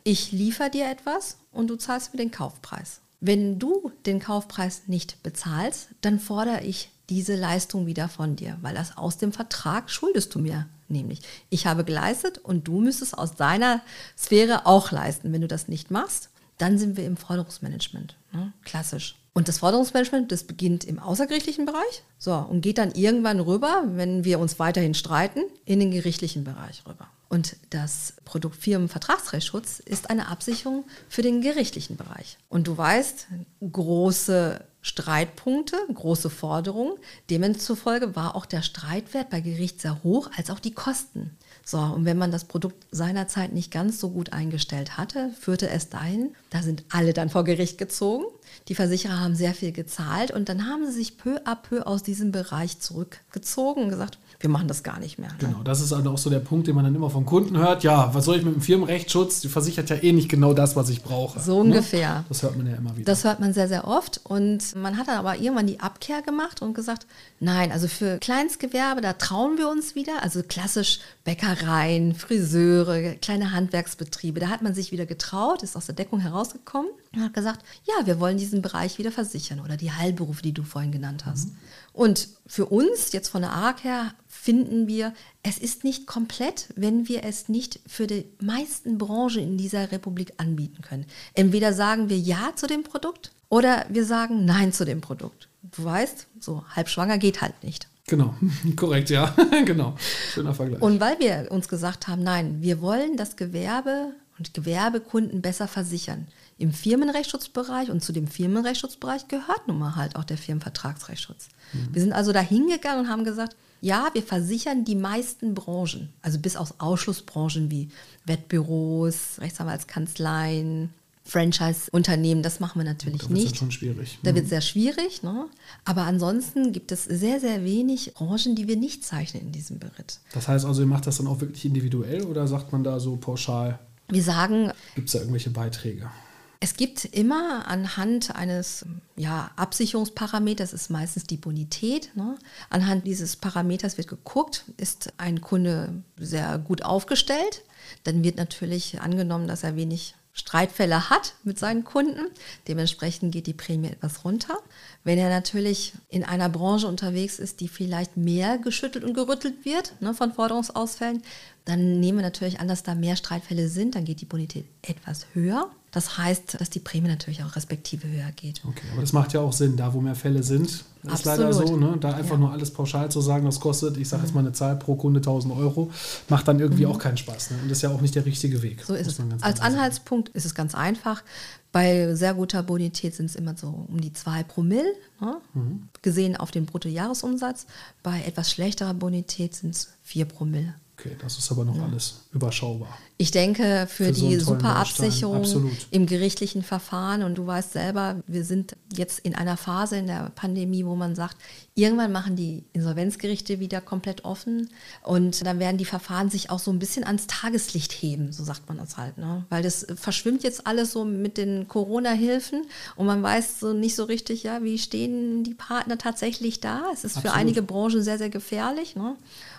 ich 0.04 0.31
liefere 0.31 0.69
dir 0.69 0.89
etwas 0.89 1.38
und 1.51 1.68
du 1.68 1.75
zahlst 1.75 2.13
mir 2.13 2.18
den 2.18 2.31
Kaufpreis. 2.31 3.01
Wenn 3.19 3.60
du 3.60 3.92
den 4.06 4.19
Kaufpreis 4.19 4.83
nicht 4.88 5.21
bezahlst, 5.21 5.89
dann 6.01 6.19
fordere 6.19 6.62
ich 6.63 6.89
diese 7.10 7.36
Leistung 7.36 7.86
wieder 7.86 8.10
von 8.10 8.36
dir, 8.36 8.57
weil 8.62 8.74
das 8.74 8.98
aus 8.98 9.18
dem 9.18 9.31
Vertrag 9.31 9.92
schuldest 9.92 10.33
du 10.33 10.39
mir 10.39 10.66
nämlich. 10.88 11.21
Ich 11.50 11.68
habe 11.68 11.83
geleistet 11.83 12.38
und 12.38 12.68
du 12.68 12.80
müsstest 12.80 13.18
aus 13.18 13.36
deiner 13.36 13.81
Sphäre 14.18 14.66
auch 14.66 14.92
leisten. 14.92 15.31
Wenn 15.33 15.42
du 15.42 15.48
das 15.48 15.68
nicht 15.68 15.92
machst, 15.92 16.30
dann 16.57 16.78
sind 16.78 16.98
wir 16.98 17.06
im 17.06 17.18
Forderungsmanagement. 17.18 18.16
Ne? 18.31 18.54
Klassisch. 18.63 19.16
Und 19.34 19.50
das 19.50 19.57
Forderungsmanagement, 19.60 20.31
das 20.31 20.46
beginnt 20.46 20.86
im 20.86 20.98
außergerichtlichen 20.98 21.66
Bereich 21.66 22.04
so, 22.18 22.34
und 22.34 22.62
geht 22.62 22.78
dann 22.78 22.92
irgendwann 22.92 23.42
rüber, 23.42 23.84
wenn 23.88 24.24
wir 24.24 24.40
uns 24.40 24.60
weiterhin 24.60 24.94
streiten, 24.94 25.42
in 25.66 25.81
den 25.81 25.92
gerichtlichen 25.92 26.46
Bereich 26.46 26.84
rüber. 26.88 27.10
Und 27.28 27.57
das 27.72 28.13
Produkt 28.24 28.56
Firmenvertragsrechtsschutz 28.56 29.80
ist 29.80 30.10
eine 30.10 30.30
Absicherung 30.30 30.86
für 31.10 31.22
den 31.22 31.42
gerichtlichen 31.42 31.98
Bereich. 31.98 32.38
Und 32.48 32.68
du 32.68 32.78
weißt, 32.78 33.28
große 33.72 34.62
Streitpunkte, 34.81 35.75
große 35.94 36.30
Forderungen. 36.30 36.94
Demzufolge 37.30 38.16
war 38.16 38.36
auch 38.36 38.46
der 38.46 38.62
Streitwert 38.62 39.31
bei 39.31 39.42
Gericht 39.42 39.81
sehr 39.81 40.04
hoch, 40.04 40.30
als 40.38 40.52
auch 40.52 40.60
die 40.60 40.75
Kosten. 40.75 41.36
So, 41.68 41.80
und 41.80 42.06
wenn 42.06 42.20
man 42.20 42.30
das 42.30 42.46
Produkt 42.46 42.86
seinerzeit 42.92 43.52
nicht 43.52 43.72
ganz 43.72 44.00
so 44.00 44.12
gut 44.12 44.34
eingestellt 44.34 44.98
hatte, 44.98 45.32
führte 45.40 45.68
es 45.68 45.90
dahin, 45.90 46.36
da 46.52 46.62
sind 46.62 46.84
alle 46.92 47.12
dann 47.12 47.30
vor 47.32 47.44
Gericht 47.44 47.80
gezogen. 47.80 48.24
Die 48.68 48.76
Versicherer 48.76 49.20
haben 49.20 49.36
sehr 49.36 49.56
viel 49.56 49.72
gezahlt 49.72 50.30
und 50.30 50.48
dann 50.48 50.68
haben 50.68 50.86
sie 50.86 50.92
sich 50.92 51.18
peu 51.18 51.38
à 51.44 51.56
peu 51.56 51.82
aus 51.82 52.04
diesem 52.04 52.32
Bereich 52.32 52.80
zurückgezogen 52.80 53.86
und 53.86 53.90
gesagt, 53.90 54.20
wir 54.40 54.50
machen 54.50 54.68
das 54.68 54.84
gar 54.84 55.00
nicht 55.00 55.18
mehr. 55.18 55.30
Ne? 55.30 55.38
Genau, 55.40 55.64
das 55.64 55.82
ist 55.82 55.92
also 55.92 56.12
auch 56.12 56.18
so 56.20 56.30
der 56.30 56.40
Punkt, 56.40 56.68
den 56.68 56.76
man 56.76 56.84
dann 56.84 56.94
immer 56.94 57.10
vom 57.10 57.26
Kunden 57.26 57.58
hört. 57.58 57.84
Ja, 57.84 58.14
was 58.14 58.26
soll 58.26 58.38
ich 58.38 58.46
mit 58.46 58.54
dem 58.54 58.62
Firmenrechtsschutz? 58.62 59.42
Die 59.42 59.48
versichert 59.48 59.90
ja 59.90 59.96
eh 59.96 60.12
nicht 60.12 60.30
genau 60.30 60.54
das, 60.54 60.76
was 60.76 60.90
ich 60.90 61.02
brauche. 61.02 61.40
So 61.40 61.64
ne? 61.64 61.72
ungefähr. 61.72 62.26
Das 62.30 62.44
hört 62.44 62.58
man 62.58 62.68
ja 62.68 62.76
immer 62.76 62.96
wieder. 62.96 63.06
Das 63.06 63.24
hört 63.24 63.40
man 63.40 63.54
sehr, 63.54 63.68
sehr 63.68 63.88
oft. 63.88 64.22
Und 64.24 64.76
man 64.76 64.98
hat 64.98 65.08
dann 65.08 65.18
aber 65.18 65.38
irgendwann 65.38 65.68
die 65.68 65.80
Abkehr 65.80 66.22
gemacht 66.22 66.62
und 66.62 66.76
gesagt, 66.76 67.08
nein, 67.45 67.71
also 67.71 67.88
für 67.88 68.18
Kleinstgewerbe, 68.18 68.99
da 68.99 69.14
trauen 69.14 69.57
wir 69.57 69.69
uns 69.69 69.95
wieder. 69.95 70.23
Also 70.23 70.44
klassisch 70.44 70.99
Bäckereien, 71.23 72.16
Friseure, 72.16 73.16
kleine 73.16 73.52
Handwerksbetriebe. 73.52 74.40
Da 74.40 74.49
hat 74.49 74.61
man 74.61 74.73
sich 74.73 74.92
wieder 74.92 75.06
getraut, 75.06 75.64
ist 75.64 75.78
aus 75.78 75.85
der 75.85 75.95
Deckung 75.95 76.19
herausgekommen 76.19 76.90
und 77.14 77.21
hat 77.21 77.33
gesagt, 77.33 77.64
ja, 77.85 78.06
wir 78.06 78.19
wollen 78.19 78.37
diesen 78.37 78.61
Bereich 78.61 78.97
wieder 78.97 79.11
versichern 79.11 79.61
oder 79.61 79.78
die 79.78 79.92
Heilberufe, 79.92 80.42
die 80.42 80.54
du 80.54 80.64
vorhin 80.64 80.92
genannt 80.92 81.25
hast. 81.25 81.47
Mhm. 81.47 81.57
Und 81.94 82.28
für 82.45 82.66
uns, 82.66 83.14
jetzt 83.14 83.30
von 83.30 83.42
der 83.42 83.54
ARC 83.54 83.83
her, 83.85 84.14
finden 84.28 84.87
wir, 84.87 85.14
es 85.44 85.57
ist 85.57 85.83
nicht 85.83 86.07
komplett, 86.07 86.68
wenn 86.75 87.07
wir 87.07 87.23
es 87.23 87.47
nicht 87.47 87.80
für 87.87 88.07
die 88.07 88.25
meisten 88.42 88.97
Branchen 88.97 89.42
in 89.42 89.57
dieser 89.57 89.92
Republik 89.92 90.33
anbieten 90.37 90.81
können. 90.81 91.06
Entweder 91.35 91.73
sagen 91.73 92.09
wir 92.09 92.18
Ja 92.18 92.52
zu 92.56 92.68
dem 92.68 92.83
Produkt 92.83 93.31
oder 93.49 93.85
wir 93.90 94.06
sagen 94.06 94.45
Nein 94.45 94.73
zu 94.73 94.83
dem 94.83 94.99
Produkt. 94.99 95.47
Du 95.72 95.84
weißt, 95.84 96.28
so 96.40 96.64
halb 96.76 96.90
schwanger 96.90 97.18
geht 97.18 97.42
halt 97.42 97.64
nicht. 97.64 97.88
Genau, 98.07 98.36
korrekt, 98.76 99.10
ja, 99.10 99.36
genau. 99.66 99.95
Schöner 100.34 100.54
Vergleich. 100.54 100.81
Und 100.81 101.00
weil 101.00 101.19
wir 101.19 101.48
uns 101.52 101.68
gesagt 101.68 102.07
haben, 102.07 102.24
nein, 102.24 102.62
wir 102.62 102.81
wollen 102.81 103.18
das 103.18 103.36
Gewerbe 103.36 104.14
und 104.38 104.54
Gewerbekunden 104.54 105.42
besser 105.42 105.68
versichern. 105.68 106.28
Im 106.57 106.72
Firmenrechtsschutzbereich 106.72 107.90
und 107.90 108.04
zu 108.04 108.14
dem 108.14 108.28
Firmenrechtsschutzbereich 108.28 109.28
gehört 109.28 109.68
nun 109.68 109.80
mal 109.80 109.95
halt 109.95 110.16
auch 110.16 110.24
der 110.24 110.38
Firmenvertragsrechtsschutz. 110.38 111.50
Mhm. 111.74 111.88
Wir 111.92 112.02
sind 112.02 112.14
also 112.14 112.31
da 112.31 112.40
hingegangen 112.40 113.06
und 113.06 113.10
haben 113.10 113.24
gesagt, 113.26 113.56
ja, 113.81 114.10
wir 114.14 114.24
versichern 114.24 114.86
die 114.86 114.95
meisten 114.95 115.54
Branchen, 115.54 116.14
also 116.22 116.40
bis 116.40 116.56
auf 116.56 116.76
Ausschlussbranchen 116.80 117.69
wie 117.72 117.90
Wettbüros, 118.26 119.40
Rechtsanwaltskanzleien, 119.40 120.94
Franchise-Unternehmen, 121.28 122.44
das 122.44 122.60
machen 122.60 122.80
wir 122.80 122.86
natürlich 122.86 123.24
da 123.24 123.30
nicht. 123.30 123.52
Das 123.52 123.58
schon 123.58 123.72
schwierig. 123.72 124.20
Da 124.22 124.32
mhm. 124.32 124.36
wird 124.36 124.44
es 124.46 124.50
sehr 124.52 124.62
schwierig. 124.62 125.24
Ne? 125.24 125.48
Aber 125.84 126.04
ansonsten 126.04 126.72
gibt 126.72 126.92
es 126.92 127.04
sehr, 127.04 127.40
sehr 127.40 127.64
wenig 127.64 128.14
Branchen, 128.14 128.56
die 128.56 128.68
wir 128.68 128.78
nicht 128.78 129.04
zeichnen 129.04 129.48
in 129.48 129.52
diesem 129.52 129.80
Beritt. 129.80 130.20
Das 130.34 130.48
heißt 130.48 130.66
also, 130.66 130.82
ihr 130.82 130.88
macht 130.88 131.08
das 131.08 131.18
dann 131.18 131.28
auch 131.28 131.42
wirklich 131.42 131.66
individuell 131.66 132.24
oder 132.24 132.48
sagt 132.48 132.72
man 132.72 132.84
da 132.84 133.00
so 133.00 133.18
pauschal? 133.18 133.80
Wir 134.08 134.22
sagen. 134.22 134.72
Gibt 134.94 135.08
es 135.08 135.14
da 135.14 135.20
irgendwelche 135.20 135.50
Beiträge? 135.50 136.12
Es 136.60 136.78
gibt 136.78 137.06
immer 137.06 137.68
anhand 137.68 138.36
eines 138.36 138.86
ja, 139.16 139.52
Absicherungsparameters, 139.56 140.74
ist 140.74 140.90
meistens 140.90 141.24
die 141.26 141.38
Bonität. 141.38 142.12
Ne? 142.16 142.38
Anhand 142.70 143.06
dieses 143.06 143.36
Parameters 143.36 143.98
wird 143.98 144.08
geguckt, 144.08 144.66
ist 144.78 145.14
ein 145.18 145.42
Kunde 145.42 146.04
sehr 146.18 146.58
gut 146.60 146.84
aufgestellt. 146.84 147.64
Dann 148.04 148.24
wird 148.24 148.38
natürlich 148.38 149.02
angenommen, 149.02 149.48
dass 149.48 149.64
er 149.64 149.76
wenig 149.76 150.16
Streitfälle 150.37 151.09
hat 151.09 151.33
mit 151.45 151.57
seinen 151.57 151.85
Kunden. 151.85 152.27
Dementsprechend 152.68 153.31
geht 153.31 153.47
die 153.47 153.54
Prämie 153.54 153.87
etwas 153.87 154.25
runter. 154.25 154.57
Wenn 155.06 155.18
er 155.18 155.30
natürlich 155.30 155.94
in 156.09 156.25
einer 156.25 156.49
Branche 156.49 156.87
unterwegs 156.87 157.39
ist, 157.39 157.61
die 157.61 157.69
vielleicht 157.69 158.18
mehr 158.18 158.57
geschüttelt 158.57 159.06
und 159.06 159.13
gerüttelt 159.13 159.63
wird 159.63 159.94
ne, 160.01 160.13
von 160.13 160.33
Forderungsausfällen, 160.33 161.23
dann 161.63 162.01
nehmen 162.01 162.18
wir 162.18 162.25
natürlich 162.25 162.59
an, 162.59 162.68
dass 162.68 162.83
da 162.83 162.95
mehr 162.95 163.15
Streitfälle 163.15 163.69
sind. 163.69 163.95
Dann 163.95 164.04
geht 164.04 164.19
die 164.19 164.25
Bonität 164.25 164.65
etwas 164.81 165.25
höher. 165.33 165.71
Das 165.95 166.18
heißt, 166.18 166.59
dass 166.59 166.69
die 166.69 166.80
Prämie 166.80 167.07
natürlich 167.07 167.42
auch 167.42 167.56
respektive 167.56 168.06
höher 168.06 168.30
geht. 168.35 168.59
Okay, 168.68 168.85
aber 168.92 168.99
das 168.99 169.14
macht 169.14 169.31
ja 169.31 169.40
auch 169.40 169.54
Sinn, 169.54 169.78
da 169.78 169.94
wo 169.94 170.02
mehr 170.02 170.14
Fälle 170.14 170.44
sind. 170.44 170.83
Das 171.04 171.19
ist 171.19 171.25
leider 171.25 171.54
so, 171.54 171.78
ne? 171.78 171.95
da 172.02 172.11
einfach 172.16 172.33
ja. 172.33 172.37
nur 172.37 172.52
alles 172.52 172.69
pauschal 172.69 173.09
zu 173.09 173.21
sagen, 173.21 173.45
das 173.45 173.61
kostet, 173.61 173.95
ich 173.95 174.09
sage 174.09 174.23
jetzt 174.23 174.33
mal 174.33 174.42
eine 174.42 174.52
Zahl 174.52 174.75
pro 174.75 174.95
Kunde 174.95 175.21
1000 175.21 175.56
Euro, 175.56 175.90
macht 176.28 176.49
dann 176.49 176.59
irgendwie 176.59 176.85
mhm. 176.85 176.92
auch 176.92 176.99
keinen 176.99 177.16
Spaß. 177.16 177.52
Ne? 177.52 177.59
Und 177.61 177.71
das 177.71 177.78
ist 177.78 177.81
ja 177.83 177.92
auch 177.92 178.02
nicht 178.02 178.14
der 178.14 178.25
richtige 178.25 178.61
Weg. 178.61 178.83
So 178.85 178.94
ist 178.94 179.07
es. 179.07 179.21
Als 179.42 179.61
Anhaltspunkt 179.61 180.28
sagen. 180.28 180.37
ist 180.37 180.44
es 180.44 180.54
ganz 180.54 180.75
einfach. 180.75 181.23
Bei 181.71 182.14
sehr 182.14 182.33
guter 182.33 182.61
Bonität 182.61 183.16
sind 183.16 183.28
es 183.28 183.37
immer 183.37 183.56
so 183.56 183.85
um 183.87 184.02
die 184.02 184.11
2 184.11 184.44
Promille, 184.44 184.92
ne? 185.21 185.37
mhm. 185.54 185.87
gesehen 186.02 186.35
auf 186.35 186.52
den 186.52 186.66
Bruttojahresumsatz. 186.66 187.68
Bei 188.04 188.21
etwas 188.23 188.52
schlechterer 188.52 188.95
Bonität 188.95 189.56
sind 189.56 189.73
es 189.73 189.94
4 190.04 190.25
Promille. 190.25 190.73
Okay, 190.97 191.16
das 191.21 191.37
ist 191.37 191.52
aber 191.52 191.66
noch 191.66 191.75
ja. 191.75 191.83
alles 191.83 192.21
überschaubar. 192.31 192.97
Ich 193.18 193.31
denke, 193.31 193.85
für, 193.90 194.06
für 194.06 194.11
die 194.14 194.35
so 194.37 194.54
Superabsicherung 194.54 195.45
im 195.92 196.06
gerichtlichen 196.06 196.64
Verfahren, 196.64 197.23
und 197.23 197.37
du 197.37 197.45
weißt 197.45 197.73
selber, 197.73 198.23
wir 198.28 198.45
sind 198.45 198.75
jetzt 198.95 199.19
in 199.19 199.35
einer 199.35 199.57
Phase 199.57 199.97
in 199.97 200.07
der 200.07 200.31
Pandemie, 200.35 200.85
wo 200.85 200.95
man 200.95 201.16
sagt, 201.16 201.35
irgendwann 201.75 202.14
machen 202.14 202.37
die 202.37 202.64
Insolvenzgerichte 202.71 203.59
wieder 203.59 203.81
komplett 203.81 204.23
offen 204.23 204.69
und 205.04 205.45
dann 205.45 205.59
werden 205.59 205.78
die 205.78 205.85
Verfahren 205.85 206.30
sich 206.30 206.49
auch 206.49 206.59
so 206.59 206.71
ein 206.71 206.80
bisschen 206.80 207.04
ans 207.04 207.28
Tageslicht 207.28 207.92
heben, 207.92 208.31
so 208.31 208.44
sagt 208.45 208.68
man 208.69 208.78
das 208.78 208.97
halt. 208.97 209.18
Ne? 209.18 209.45
Weil 209.49 209.64
das 209.64 209.85
verschwimmt 209.95 210.44
jetzt 210.44 210.66
alles 210.66 210.92
so 210.92 211.04
mit 211.04 211.37
den 211.37 211.68
Corona-Hilfen 211.68 212.64
und 212.95 213.06
man 213.06 213.21
weiß 213.21 213.59
so 213.59 213.73
nicht 213.73 213.95
so 213.95 214.06
richtig, 214.06 214.44
ja, 214.44 214.64
wie 214.64 214.78
stehen 214.78 215.44
die 215.44 215.54
Partner 215.54 215.97
tatsächlich 215.97 216.61
da. 216.61 216.83
Es 216.94 217.04
ist 217.04 217.18
Absolut. 217.18 217.28
für 217.28 217.33
einige 217.33 217.61
Branchen 217.61 218.02
sehr, 218.02 218.18
sehr 218.18 218.30
gefährlich. 218.30 218.95
Ne? 218.95 219.16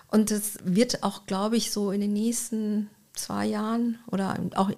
Und 0.08 0.30
es 0.30 0.58
wird 0.64 1.02
auch, 1.02 1.26
glaube 1.26 1.56
ich, 1.56 1.70
so 1.70 1.90
in 1.90 2.00
den 2.00 2.12
nächsten 2.12 2.90
zwei 3.14 3.46
Jahren 3.46 3.98
oder 4.10 4.38
auch 4.54 4.70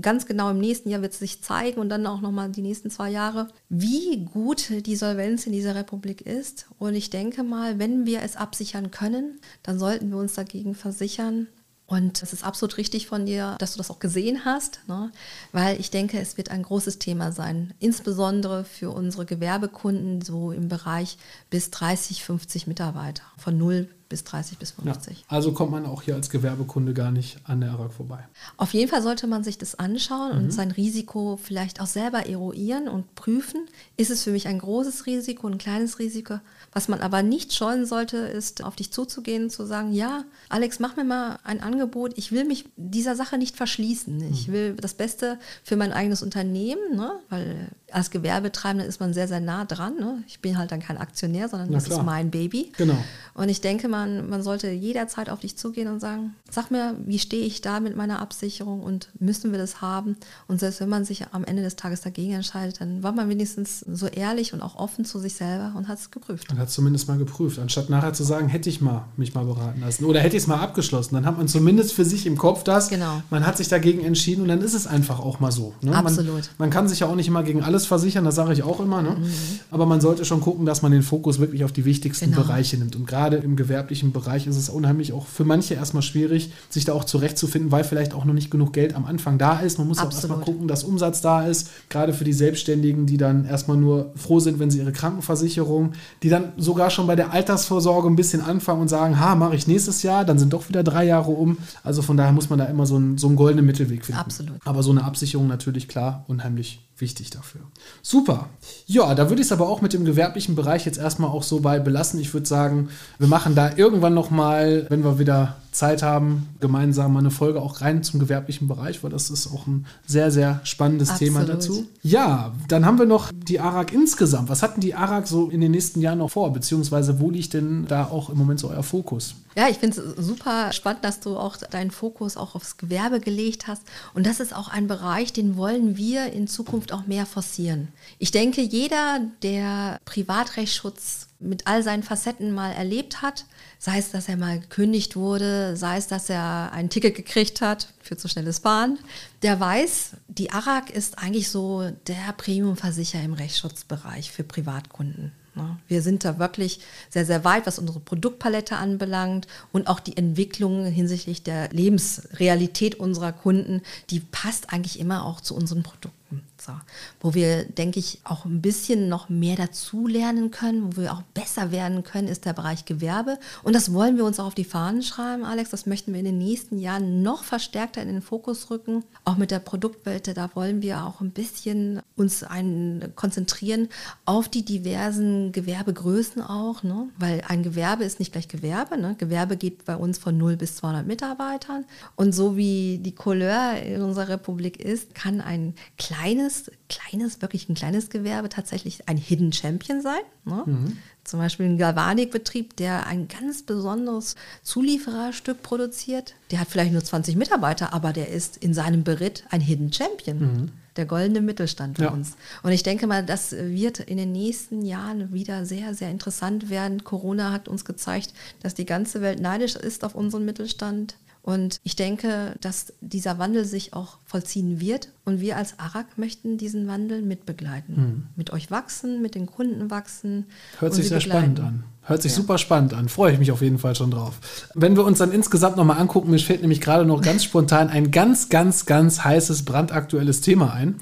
ganz 0.00 0.26
genau 0.26 0.50
im 0.50 0.58
nächsten 0.58 0.90
Jahr 0.90 1.02
wird 1.02 1.12
es 1.12 1.18
sich 1.18 1.42
zeigen 1.42 1.80
und 1.80 1.88
dann 1.88 2.06
auch 2.06 2.20
nochmal 2.20 2.50
die 2.50 2.62
nächsten 2.62 2.90
zwei 2.90 3.10
Jahre, 3.10 3.48
wie 3.68 4.24
gut 4.24 4.86
die 4.86 4.96
Solvenz 4.96 5.46
in 5.46 5.52
dieser 5.52 5.74
Republik 5.74 6.22
ist. 6.22 6.66
Und 6.78 6.94
ich 6.94 7.10
denke 7.10 7.42
mal, 7.42 7.78
wenn 7.78 8.06
wir 8.06 8.22
es 8.22 8.36
absichern 8.36 8.90
können, 8.90 9.40
dann 9.62 9.78
sollten 9.78 10.10
wir 10.10 10.18
uns 10.18 10.34
dagegen 10.34 10.74
versichern. 10.74 11.46
Und 11.88 12.20
es 12.20 12.32
ist 12.32 12.42
absolut 12.42 12.78
richtig 12.78 13.06
von 13.06 13.26
dir, 13.26 13.54
dass 13.60 13.72
du 13.72 13.78
das 13.78 13.92
auch 13.92 14.00
gesehen 14.00 14.44
hast, 14.44 14.80
ne? 14.88 15.12
weil 15.52 15.78
ich 15.78 15.92
denke, 15.92 16.18
es 16.18 16.36
wird 16.36 16.50
ein 16.50 16.64
großes 16.64 16.98
Thema 16.98 17.30
sein, 17.30 17.74
insbesondere 17.78 18.64
für 18.64 18.90
unsere 18.90 19.24
Gewerbekunden 19.24 20.20
so 20.20 20.50
im 20.50 20.66
Bereich 20.66 21.16
bis 21.48 21.70
30, 21.70 22.24
50 22.24 22.66
Mitarbeiter, 22.66 23.22
von 23.38 23.56
0 23.56 23.88
bis 24.08 24.24
30 24.24 24.58
bis 24.58 24.72
50. 24.72 25.18
Ja, 25.18 25.24
also 25.28 25.52
kommt 25.52 25.72
man 25.72 25.86
auch 25.86 26.02
hier 26.02 26.14
als 26.14 26.30
Gewerbekunde 26.30 26.94
gar 26.94 27.10
nicht 27.10 27.38
an 27.44 27.60
der 27.60 27.72
ARAG 27.72 27.92
vorbei. 27.92 28.20
Auf 28.56 28.72
jeden 28.72 28.90
Fall 28.90 29.02
sollte 29.02 29.26
man 29.26 29.42
sich 29.42 29.58
das 29.58 29.76
anschauen 29.76 30.32
mhm. 30.32 30.44
und 30.44 30.50
sein 30.52 30.70
Risiko 30.70 31.38
vielleicht 31.42 31.80
auch 31.80 31.86
selber 31.86 32.26
eruieren 32.26 32.88
und 32.88 33.14
prüfen. 33.14 33.66
Ist 33.96 34.10
es 34.10 34.22
für 34.22 34.30
mich 34.30 34.46
ein 34.46 34.58
großes 34.58 35.06
Risiko, 35.06 35.48
ein 35.48 35.58
kleines 35.58 35.98
Risiko? 35.98 36.40
Was 36.72 36.88
man 36.88 37.00
aber 37.00 37.22
nicht 37.22 37.52
scheuen 37.52 37.86
sollte, 37.86 38.18
ist 38.18 38.62
auf 38.62 38.76
dich 38.76 38.92
zuzugehen 38.92 39.44
und 39.44 39.50
zu 39.50 39.66
sagen, 39.66 39.92
ja, 39.92 40.24
Alex, 40.48 40.78
mach 40.78 40.96
mir 40.96 41.04
mal 41.04 41.38
ein 41.42 41.60
Angebot. 41.60 42.12
Ich 42.16 42.32
will 42.32 42.44
mich 42.44 42.66
dieser 42.76 43.16
Sache 43.16 43.38
nicht 43.38 43.56
verschließen. 43.56 44.20
Ich 44.30 44.48
mhm. 44.48 44.52
will 44.52 44.74
das 44.74 44.94
Beste 44.94 45.38
für 45.64 45.76
mein 45.76 45.92
eigenes 45.92 46.22
Unternehmen, 46.22 46.96
ne? 46.96 47.12
weil 47.28 47.70
als 47.90 48.10
Gewerbetreibender 48.10 48.86
ist 48.86 49.00
man 49.00 49.14
sehr, 49.14 49.26
sehr 49.28 49.40
nah 49.40 49.64
dran. 49.64 49.96
Ne? 49.96 50.22
Ich 50.26 50.40
bin 50.40 50.58
halt 50.58 50.70
dann 50.70 50.80
kein 50.80 50.98
Aktionär, 50.98 51.48
sondern 51.48 51.72
das 51.72 51.88
ist 51.88 52.02
mein 52.02 52.30
Baby. 52.30 52.72
Genau. 52.76 52.96
Und 53.34 53.48
ich 53.48 53.60
denke, 53.60 53.88
man, 53.96 54.28
man 54.28 54.42
sollte 54.42 54.70
jederzeit 54.70 55.30
auf 55.30 55.40
dich 55.40 55.56
zugehen 55.56 55.88
und 55.88 56.00
sagen, 56.00 56.34
sag 56.50 56.70
mir, 56.70 56.96
wie 57.06 57.18
stehe 57.18 57.44
ich 57.44 57.62
da 57.62 57.80
mit 57.80 57.96
meiner 57.96 58.20
Absicherung 58.20 58.82
und 58.82 59.08
müssen 59.18 59.52
wir 59.52 59.58
das 59.58 59.80
haben? 59.80 60.16
Und 60.48 60.60
selbst 60.60 60.80
wenn 60.80 60.88
man 60.88 61.04
sich 61.04 61.24
am 61.32 61.44
Ende 61.44 61.62
des 61.62 61.76
Tages 61.76 62.02
dagegen 62.02 62.32
entscheidet, 62.32 62.80
dann 62.80 63.02
war 63.02 63.12
man 63.12 63.28
wenigstens 63.28 63.80
so 63.80 64.06
ehrlich 64.06 64.52
und 64.52 64.60
auch 64.60 64.76
offen 64.76 65.04
zu 65.04 65.18
sich 65.18 65.34
selber 65.34 65.72
und 65.76 65.88
hat 65.88 65.98
es 65.98 66.10
geprüft. 66.10 66.48
Man 66.50 66.58
hat 66.58 66.68
es 66.68 66.74
zumindest 66.74 67.08
mal 67.08 67.16
geprüft, 67.16 67.58
anstatt 67.58 67.88
nachher 67.88 68.12
zu 68.12 68.24
sagen, 68.24 68.48
hätte 68.48 68.68
ich 68.68 68.80
mal 68.80 69.06
mich 69.16 69.34
mal 69.34 69.44
beraten 69.44 69.80
lassen 69.80 70.04
oder 70.04 70.20
hätte 70.20 70.36
ich 70.36 70.42
es 70.42 70.46
mal 70.46 70.60
abgeschlossen. 70.60 71.14
Dann 71.14 71.24
hat 71.24 71.38
man 71.38 71.48
zumindest 71.48 71.94
für 71.94 72.04
sich 72.04 72.26
im 72.26 72.36
Kopf 72.36 72.64
das, 72.64 72.88
genau. 72.88 73.22
man 73.30 73.46
hat 73.46 73.56
sich 73.56 73.68
dagegen 73.68 74.04
entschieden 74.04 74.42
und 74.42 74.48
dann 74.48 74.60
ist 74.60 74.74
es 74.74 74.86
einfach 74.86 75.20
auch 75.20 75.40
mal 75.40 75.52
so. 75.52 75.74
Ne? 75.80 75.94
Absolut. 75.94 76.26
Man, 76.26 76.42
man, 76.58 76.70
kann 76.70 76.88
sich 76.88 77.00
ja 77.00 77.06
auch 77.06 77.14
nicht 77.14 77.28
immer 77.28 77.42
gegen 77.42 77.62
alles 77.62 77.86
versichern, 77.86 78.24
das 78.24 78.34
sage 78.34 78.52
ich 78.52 78.62
auch 78.62 78.80
immer. 78.80 79.00
Ne? 79.00 79.10
Mhm. 79.10 79.26
Aber 79.70 79.86
man 79.86 80.00
sollte 80.00 80.24
schon 80.24 80.40
gucken, 80.40 80.66
dass 80.66 80.82
man 80.82 80.92
den 80.92 81.02
Fokus 81.02 81.38
wirklich 81.38 81.64
auf 81.64 81.72
die 81.72 81.84
wichtigsten 81.84 82.30
genau. 82.30 82.42
Bereiche 82.42 82.76
nimmt. 82.76 82.94
Und 82.96 83.06
gerade 83.06 83.36
im 83.36 83.56
gewerblichen 83.86 84.12
Bereich 84.12 84.46
ist 84.46 84.56
es 84.56 84.68
unheimlich 84.68 85.12
auch 85.12 85.26
für 85.26 85.44
manche 85.44 85.74
erstmal 85.74 86.02
schwierig, 86.02 86.50
sich 86.68 86.84
da 86.84 86.92
auch 86.92 87.04
zurechtzufinden, 87.04 87.70
weil 87.70 87.84
vielleicht 87.84 88.14
auch 88.14 88.24
noch 88.24 88.34
nicht 88.34 88.50
genug 88.50 88.72
Geld 88.72 88.94
am 88.94 89.04
Anfang 89.04 89.38
da 89.38 89.60
ist. 89.60 89.78
Man 89.78 89.86
muss 89.86 89.98
Absolut. 89.98 90.12
auch 90.12 90.30
erstmal 90.30 90.44
gucken, 90.44 90.68
dass 90.68 90.82
Umsatz 90.82 91.20
da 91.20 91.46
ist. 91.46 91.70
Gerade 91.88 92.12
für 92.12 92.24
die 92.24 92.32
Selbstständigen, 92.32 93.06
die 93.06 93.16
dann 93.16 93.44
erstmal 93.44 93.76
nur 93.76 94.12
froh 94.16 94.40
sind, 94.40 94.58
wenn 94.58 94.70
sie 94.70 94.78
ihre 94.78 94.92
Krankenversicherung, 94.92 95.92
die 96.22 96.28
dann 96.28 96.52
sogar 96.56 96.90
schon 96.90 97.06
bei 97.06 97.16
der 97.16 97.32
Altersvorsorge 97.32 98.08
ein 98.08 98.16
bisschen 98.16 98.40
anfangen 98.40 98.82
und 98.82 98.88
sagen, 98.88 99.20
ha, 99.20 99.34
mache 99.34 99.54
ich 99.54 99.66
nächstes 99.66 100.02
Jahr, 100.02 100.24
dann 100.24 100.38
sind 100.38 100.52
doch 100.52 100.68
wieder 100.68 100.82
drei 100.82 101.04
Jahre 101.04 101.30
um. 101.30 101.58
Also 101.84 102.02
von 102.02 102.16
daher 102.16 102.32
muss 102.32 102.50
man 102.50 102.58
da 102.58 102.64
immer 102.64 102.86
so 102.86 102.96
einen, 102.96 103.18
so 103.18 103.28
einen 103.28 103.36
goldenen 103.36 103.66
Mittelweg 103.66 104.04
finden. 104.04 104.20
Absolut. 104.20 104.56
Aber 104.64 104.82
so 104.82 104.90
eine 104.90 105.04
Absicherung 105.04 105.46
natürlich 105.46 105.86
klar, 105.86 106.24
unheimlich 106.26 106.85
wichtig 106.98 107.30
dafür. 107.30 107.60
Super. 108.02 108.48
Ja, 108.86 109.14
da 109.14 109.28
würde 109.28 109.42
ich 109.42 109.48
es 109.48 109.52
aber 109.52 109.68
auch 109.68 109.80
mit 109.80 109.92
dem 109.92 110.04
gewerblichen 110.04 110.54
Bereich 110.54 110.86
jetzt 110.86 110.98
erstmal 110.98 111.30
auch 111.30 111.42
so 111.42 111.60
bei 111.60 111.78
belassen. 111.78 112.20
Ich 112.20 112.32
würde 112.32 112.46
sagen, 112.46 112.88
wir 113.18 113.28
machen 113.28 113.54
da 113.54 113.76
irgendwann 113.76 114.14
nochmal, 114.14 114.86
wenn 114.88 115.04
wir 115.04 115.18
wieder 115.18 115.56
Zeit 115.76 116.02
haben, 116.02 116.48
gemeinsam 116.60 117.12
mal 117.12 117.20
eine 117.20 117.30
Folge 117.30 117.60
auch 117.60 117.80
rein 117.80 118.02
zum 118.02 118.18
gewerblichen 118.18 118.66
Bereich, 118.66 119.02
weil 119.02 119.10
das 119.10 119.30
ist 119.30 119.46
auch 119.52 119.66
ein 119.66 119.86
sehr, 120.06 120.30
sehr 120.30 120.60
spannendes 120.64 121.10
Absolut. 121.10 121.34
Thema 121.34 121.44
dazu. 121.44 121.86
Ja, 122.02 122.52
dann 122.68 122.86
haben 122.86 122.98
wir 122.98 123.06
noch 123.06 123.30
die 123.32 123.60
ARAG 123.60 123.92
insgesamt. 123.92 124.48
Was 124.48 124.62
hatten 124.62 124.80
die 124.80 124.94
ARAG 124.94 125.26
so 125.26 125.50
in 125.50 125.60
den 125.60 125.72
nächsten 125.72 126.00
Jahren 126.00 126.18
noch 126.18 126.30
vor? 126.30 126.52
Beziehungsweise 126.52 127.20
wo 127.20 127.30
liegt 127.30 127.54
denn 127.54 127.86
da 127.86 128.06
auch 128.06 128.30
im 128.30 128.38
Moment 128.38 128.60
so 128.60 128.68
euer 128.70 128.82
Fokus? 128.82 129.34
Ja, 129.56 129.68
ich 129.68 129.78
finde 129.78 130.00
es 130.00 130.26
super 130.26 130.72
spannend, 130.72 131.04
dass 131.04 131.20
du 131.20 131.36
auch 131.36 131.56
deinen 131.56 131.90
Fokus 131.90 132.36
auch 132.36 132.54
aufs 132.54 132.76
Gewerbe 132.76 133.20
gelegt 133.20 133.66
hast. 133.66 133.82
Und 134.12 134.26
das 134.26 134.40
ist 134.40 134.54
auch 134.54 134.68
ein 134.68 134.86
Bereich, 134.86 135.32
den 135.32 135.56
wollen 135.56 135.96
wir 135.96 136.32
in 136.32 136.46
Zukunft 136.46 136.92
auch 136.92 137.06
mehr 137.06 137.26
forcieren. 137.26 137.88
Ich 138.18 138.30
denke, 138.30 138.60
jeder, 138.60 139.20
der 139.42 139.98
Privatrechtsschutz 140.04 141.25
mit 141.38 141.66
all 141.66 141.82
seinen 141.82 142.02
Facetten 142.02 142.52
mal 142.52 142.72
erlebt 142.72 143.22
hat, 143.22 143.44
sei 143.78 143.98
es, 143.98 144.10
dass 144.10 144.28
er 144.28 144.36
mal 144.36 144.60
gekündigt 144.60 145.16
wurde, 145.16 145.76
sei 145.76 145.98
es, 145.98 146.06
dass 146.06 146.30
er 146.30 146.72
ein 146.72 146.88
Ticket 146.88 147.14
gekriegt 147.14 147.60
hat 147.60 147.92
für 148.00 148.16
zu 148.16 148.28
schnelles 148.28 148.60
Fahren, 148.60 148.98
der 149.42 149.60
weiß, 149.60 150.12
die 150.28 150.50
ARAG 150.50 150.90
ist 150.90 151.18
eigentlich 151.18 151.50
so 151.50 151.90
der 152.06 152.32
Premiumversicherer 152.36 153.22
im 153.22 153.34
Rechtsschutzbereich 153.34 154.30
für 154.30 154.44
Privatkunden. 154.44 155.32
Ne? 155.56 155.78
Wir 155.88 156.02
sind 156.02 156.24
da 156.24 156.38
wirklich 156.38 156.80
sehr, 157.10 157.24
sehr 157.24 157.42
weit, 157.44 157.66
was 157.66 157.78
unsere 157.78 157.98
Produktpalette 157.98 158.76
anbelangt 158.76 159.46
und 159.72 159.88
auch 159.88 160.00
die 160.00 160.16
Entwicklung 160.16 160.84
hinsichtlich 160.84 161.42
der 161.42 161.70
Lebensrealität 161.70 162.96
unserer 162.96 163.32
Kunden, 163.32 163.82
die 164.10 164.20
passt 164.20 164.72
eigentlich 164.72 165.00
immer 165.00 165.24
auch 165.24 165.40
zu 165.40 165.56
unseren 165.56 165.82
Produkten. 165.82 166.42
So. 166.66 166.72
Wo 167.20 167.34
wir, 167.34 167.64
denke 167.64 168.00
ich, 168.00 168.20
auch 168.24 168.44
ein 168.44 168.60
bisschen 168.60 169.08
noch 169.08 169.28
mehr 169.28 169.54
dazu 169.54 170.08
lernen 170.08 170.50
können, 170.50 170.96
wo 170.96 171.02
wir 171.02 171.12
auch 171.12 171.22
besser 171.32 171.70
werden 171.70 172.02
können, 172.02 172.26
ist 172.26 172.44
der 172.44 172.54
Bereich 172.54 172.84
Gewerbe. 172.84 173.38
Und 173.62 173.74
das 173.74 173.92
wollen 173.92 174.16
wir 174.16 174.24
uns 174.24 174.40
auch 174.40 174.46
auf 174.46 174.54
die 174.54 174.64
Fahnen 174.64 175.02
schreiben, 175.02 175.44
Alex. 175.44 175.70
Das 175.70 175.86
möchten 175.86 176.12
wir 176.12 176.18
in 176.18 176.24
den 176.24 176.38
nächsten 176.38 176.78
Jahren 176.78 177.22
noch 177.22 177.44
verstärkter 177.44 178.02
in 178.02 178.08
den 178.08 178.22
Fokus 178.22 178.68
rücken. 178.70 179.04
Auch 179.24 179.36
mit 179.36 179.52
der 179.52 179.60
Produktwelt, 179.60 180.36
da 180.36 180.50
wollen 180.54 180.82
wir 180.82 181.04
auch 181.04 181.20
ein 181.20 181.30
bisschen 181.30 182.00
uns 182.16 182.42
ein, 182.42 183.12
konzentrieren 183.14 183.88
auf 184.24 184.48
die 184.48 184.64
diversen 184.64 185.52
Gewerbegrößen 185.52 186.42
auch. 186.42 186.82
Ne? 186.82 187.08
Weil 187.16 187.44
ein 187.46 187.62
Gewerbe 187.62 188.02
ist 188.02 188.18
nicht 188.18 188.32
gleich 188.32 188.48
Gewerbe. 188.48 188.98
Ne? 188.98 189.14
Gewerbe 189.18 189.56
geht 189.56 189.84
bei 189.84 189.96
uns 189.96 190.18
von 190.18 190.36
0 190.36 190.56
bis 190.56 190.76
200 190.76 191.06
Mitarbeitern. 191.06 191.84
Und 192.16 192.32
so 192.34 192.56
wie 192.56 192.98
die 192.98 193.14
Couleur 193.14 193.76
in 193.76 194.02
unserer 194.02 194.30
Republik 194.30 194.80
ist, 194.80 195.14
kann 195.14 195.40
ein 195.40 195.74
kleines 195.96 196.55
kleines, 196.64 196.70
kleines, 196.88 197.42
wirklich 197.42 197.68
ein 197.68 197.74
kleines 197.74 198.10
Gewerbe 198.10 198.48
tatsächlich 198.48 199.08
ein 199.08 199.16
Hidden 199.16 199.52
Champion 199.52 200.00
sein. 200.00 200.20
Ne? 200.44 200.62
Mhm. 200.66 200.98
Zum 201.24 201.40
Beispiel 201.40 201.66
ein 201.66 201.78
Galvanikbetrieb, 201.78 202.76
der 202.76 203.06
ein 203.06 203.28
ganz 203.28 203.62
besonderes 203.62 204.36
Zuliefererstück 204.62 205.62
produziert. 205.62 206.34
Der 206.50 206.60
hat 206.60 206.68
vielleicht 206.68 206.92
nur 206.92 207.02
20 207.02 207.36
Mitarbeiter, 207.36 207.92
aber 207.92 208.12
der 208.12 208.28
ist 208.28 208.56
in 208.56 208.74
seinem 208.74 209.02
Beritt 209.02 209.44
ein 209.50 209.60
Hidden 209.60 209.92
Champion. 209.92 210.38
Mhm. 210.38 210.72
Der 210.96 211.04
goldene 211.04 211.42
Mittelstand 211.42 211.98
für 211.98 212.04
ja. 212.04 212.10
uns. 212.10 212.36
Und 212.62 212.72
ich 212.72 212.82
denke 212.82 213.06
mal, 213.06 213.22
das 213.22 213.52
wird 213.52 214.00
in 214.00 214.16
den 214.16 214.32
nächsten 214.32 214.82
Jahren 214.82 215.30
wieder 215.30 215.66
sehr, 215.66 215.92
sehr 215.92 216.10
interessant 216.10 216.70
werden. 216.70 217.04
Corona 217.04 217.52
hat 217.52 217.68
uns 217.68 217.84
gezeigt, 217.84 218.32
dass 218.62 218.72
die 218.72 218.86
ganze 218.86 219.20
Welt 219.20 219.38
neidisch 219.38 219.76
ist 219.76 220.04
auf 220.04 220.14
unseren 220.14 220.46
Mittelstand 220.46 221.16
Und 221.46 221.80
ich 221.84 221.94
denke, 221.94 222.56
dass 222.60 222.92
dieser 223.00 223.38
Wandel 223.38 223.64
sich 223.64 223.94
auch 223.94 224.18
vollziehen 224.26 224.80
wird. 224.80 225.10
Und 225.24 225.40
wir 225.40 225.56
als 225.56 225.78
ARAG 225.78 226.18
möchten 226.18 226.58
diesen 226.58 226.88
Wandel 226.88 227.22
mitbegleiten. 227.22 227.94
Mhm. 227.94 228.22
Mit 228.34 228.52
euch 228.52 228.72
wachsen, 228.72 229.22
mit 229.22 229.36
den 229.36 229.46
Kunden 229.46 229.88
wachsen. 229.88 230.46
Hört 230.80 230.92
sich 230.92 231.06
sehr 231.08 231.18
begleiten. 231.18 231.54
spannend 231.54 231.60
an. 231.60 231.84
Hört 232.02 232.22
sich 232.22 232.32
ja. 232.32 232.36
super 232.36 232.58
spannend 232.58 232.94
an. 232.94 233.08
Freue 233.08 233.32
ich 233.32 233.38
mich 233.38 233.52
auf 233.52 233.62
jeden 233.62 233.78
Fall 233.78 233.94
schon 233.94 234.10
drauf. 234.10 234.40
Wenn 234.74 234.96
wir 234.96 235.04
uns 235.04 235.18
dann 235.18 235.30
insgesamt 235.30 235.76
nochmal 235.76 235.98
angucken, 235.98 236.30
mir 236.30 236.38
fällt 236.40 236.62
nämlich 236.62 236.80
gerade 236.80 237.04
noch 237.04 237.22
ganz 237.22 237.44
spontan 237.44 237.90
ein 237.90 238.10
ganz, 238.10 238.48
ganz, 238.48 238.84
ganz 238.84 239.22
heißes, 239.22 239.64
brandaktuelles 239.64 240.40
Thema 240.40 240.72
ein. 240.72 240.96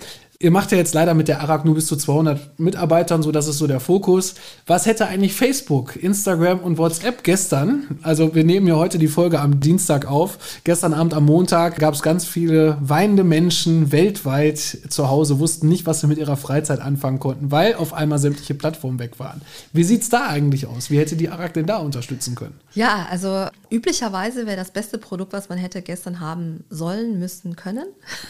Ihr 0.45 0.51
macht 0.51 0.73
ja 0.73 0.77
jetzt 0.77 0.93
leider 0.93 1.15
mit 1.15 1.29
der 1.29 1.41
Arak 1.41 1.65
nur 1.65 1.75
bis 1.75 1.87
zu 1.87 1.97
200 1.97 2.61
Mitarbeitern, 2.61 3.23
so 3.23 3.33
das 3.33 3.49
ist 3.49 3.57
so 3.57 3.67
der 3.67 3.81
Fokus. 3.81 4.35
Was 4.67 4.85
hätte 4.85 5.07
eigentlich 5.07 5.33
Facebook, 5.33 5.97
Instagram 5.97 6.59
und 6.59 6.77
WhatsApp 6.77 7.25
gestern? 7.25 7.99
Also 8.03 8.35
wir 8.35 8.45
nehmen 8.45 8.67
ja 8.67 8.77
heute 8.77 8.99
die 8.99 9.09
Folge 9.09 9.41
am 9.41 9.61
Dienstag 9.61 10.07
auf. 10.07 10.61
Gestern 10.65 10.93
Abend 10.93 11.15
am 11.15 11.25
Montag 11.25 11.79
gab 11.79 11.95
es 11.95 12.03
ganz 12.03 12.27
viele 12.27 12.77
weinende 12.83 13.25
Menschen 13.25 13.91
weltweit 13.91 14.59
zu 14.59 15.09
Hause, 15.09 15.39
wussten 15.39 15.67
nicht, 15.71 15.87
was 15.87 16.03
sie 16.03 16.09
mit 16.09 16.19
ihrer 16.19 16.37
Freizeit 16.37 16.81
anfangen 16.81 17.21
konnten, 17.21 17.51
weil 17.51 17.77
auf 17.77 17.95
einmal 17.95 18.19
sämtliche 18.19 18.53
Plattformen 18.53 18.99
weg 18.99 19.19
waren. 19.19 19.41
Wie 19.73 19.85
sieht 19.85 20.03
es 20.03 20.11
da 20.11 20.27
eigentlich 20.27 20.67
aus? 20.67 20.91
Wie 20.91 20.99
hätte 20.99 21.17
die 21.17 21.31
Arak 21.31 21.55
denn 21.55 21.65
da 21.65 21.79
unterstützen 21.79 22.35
können? 22.35 22.61
Ja, 22.75 23.07
also 23.09 23.47
üblicherweise 23.71 24.47
wäre 24.47 24.57
das 24.57 24.71
beste 24.71 24.99
Produkt, 24.99 25.33
was 25.33 25.49
man 25.49 25.59
hätte 25.59 25.81
gestern 25.81 26.21
haben 26.21 26.65
sollen, 26.71 27.19
müssen, 27.19 27.55
können, 27.57 27.87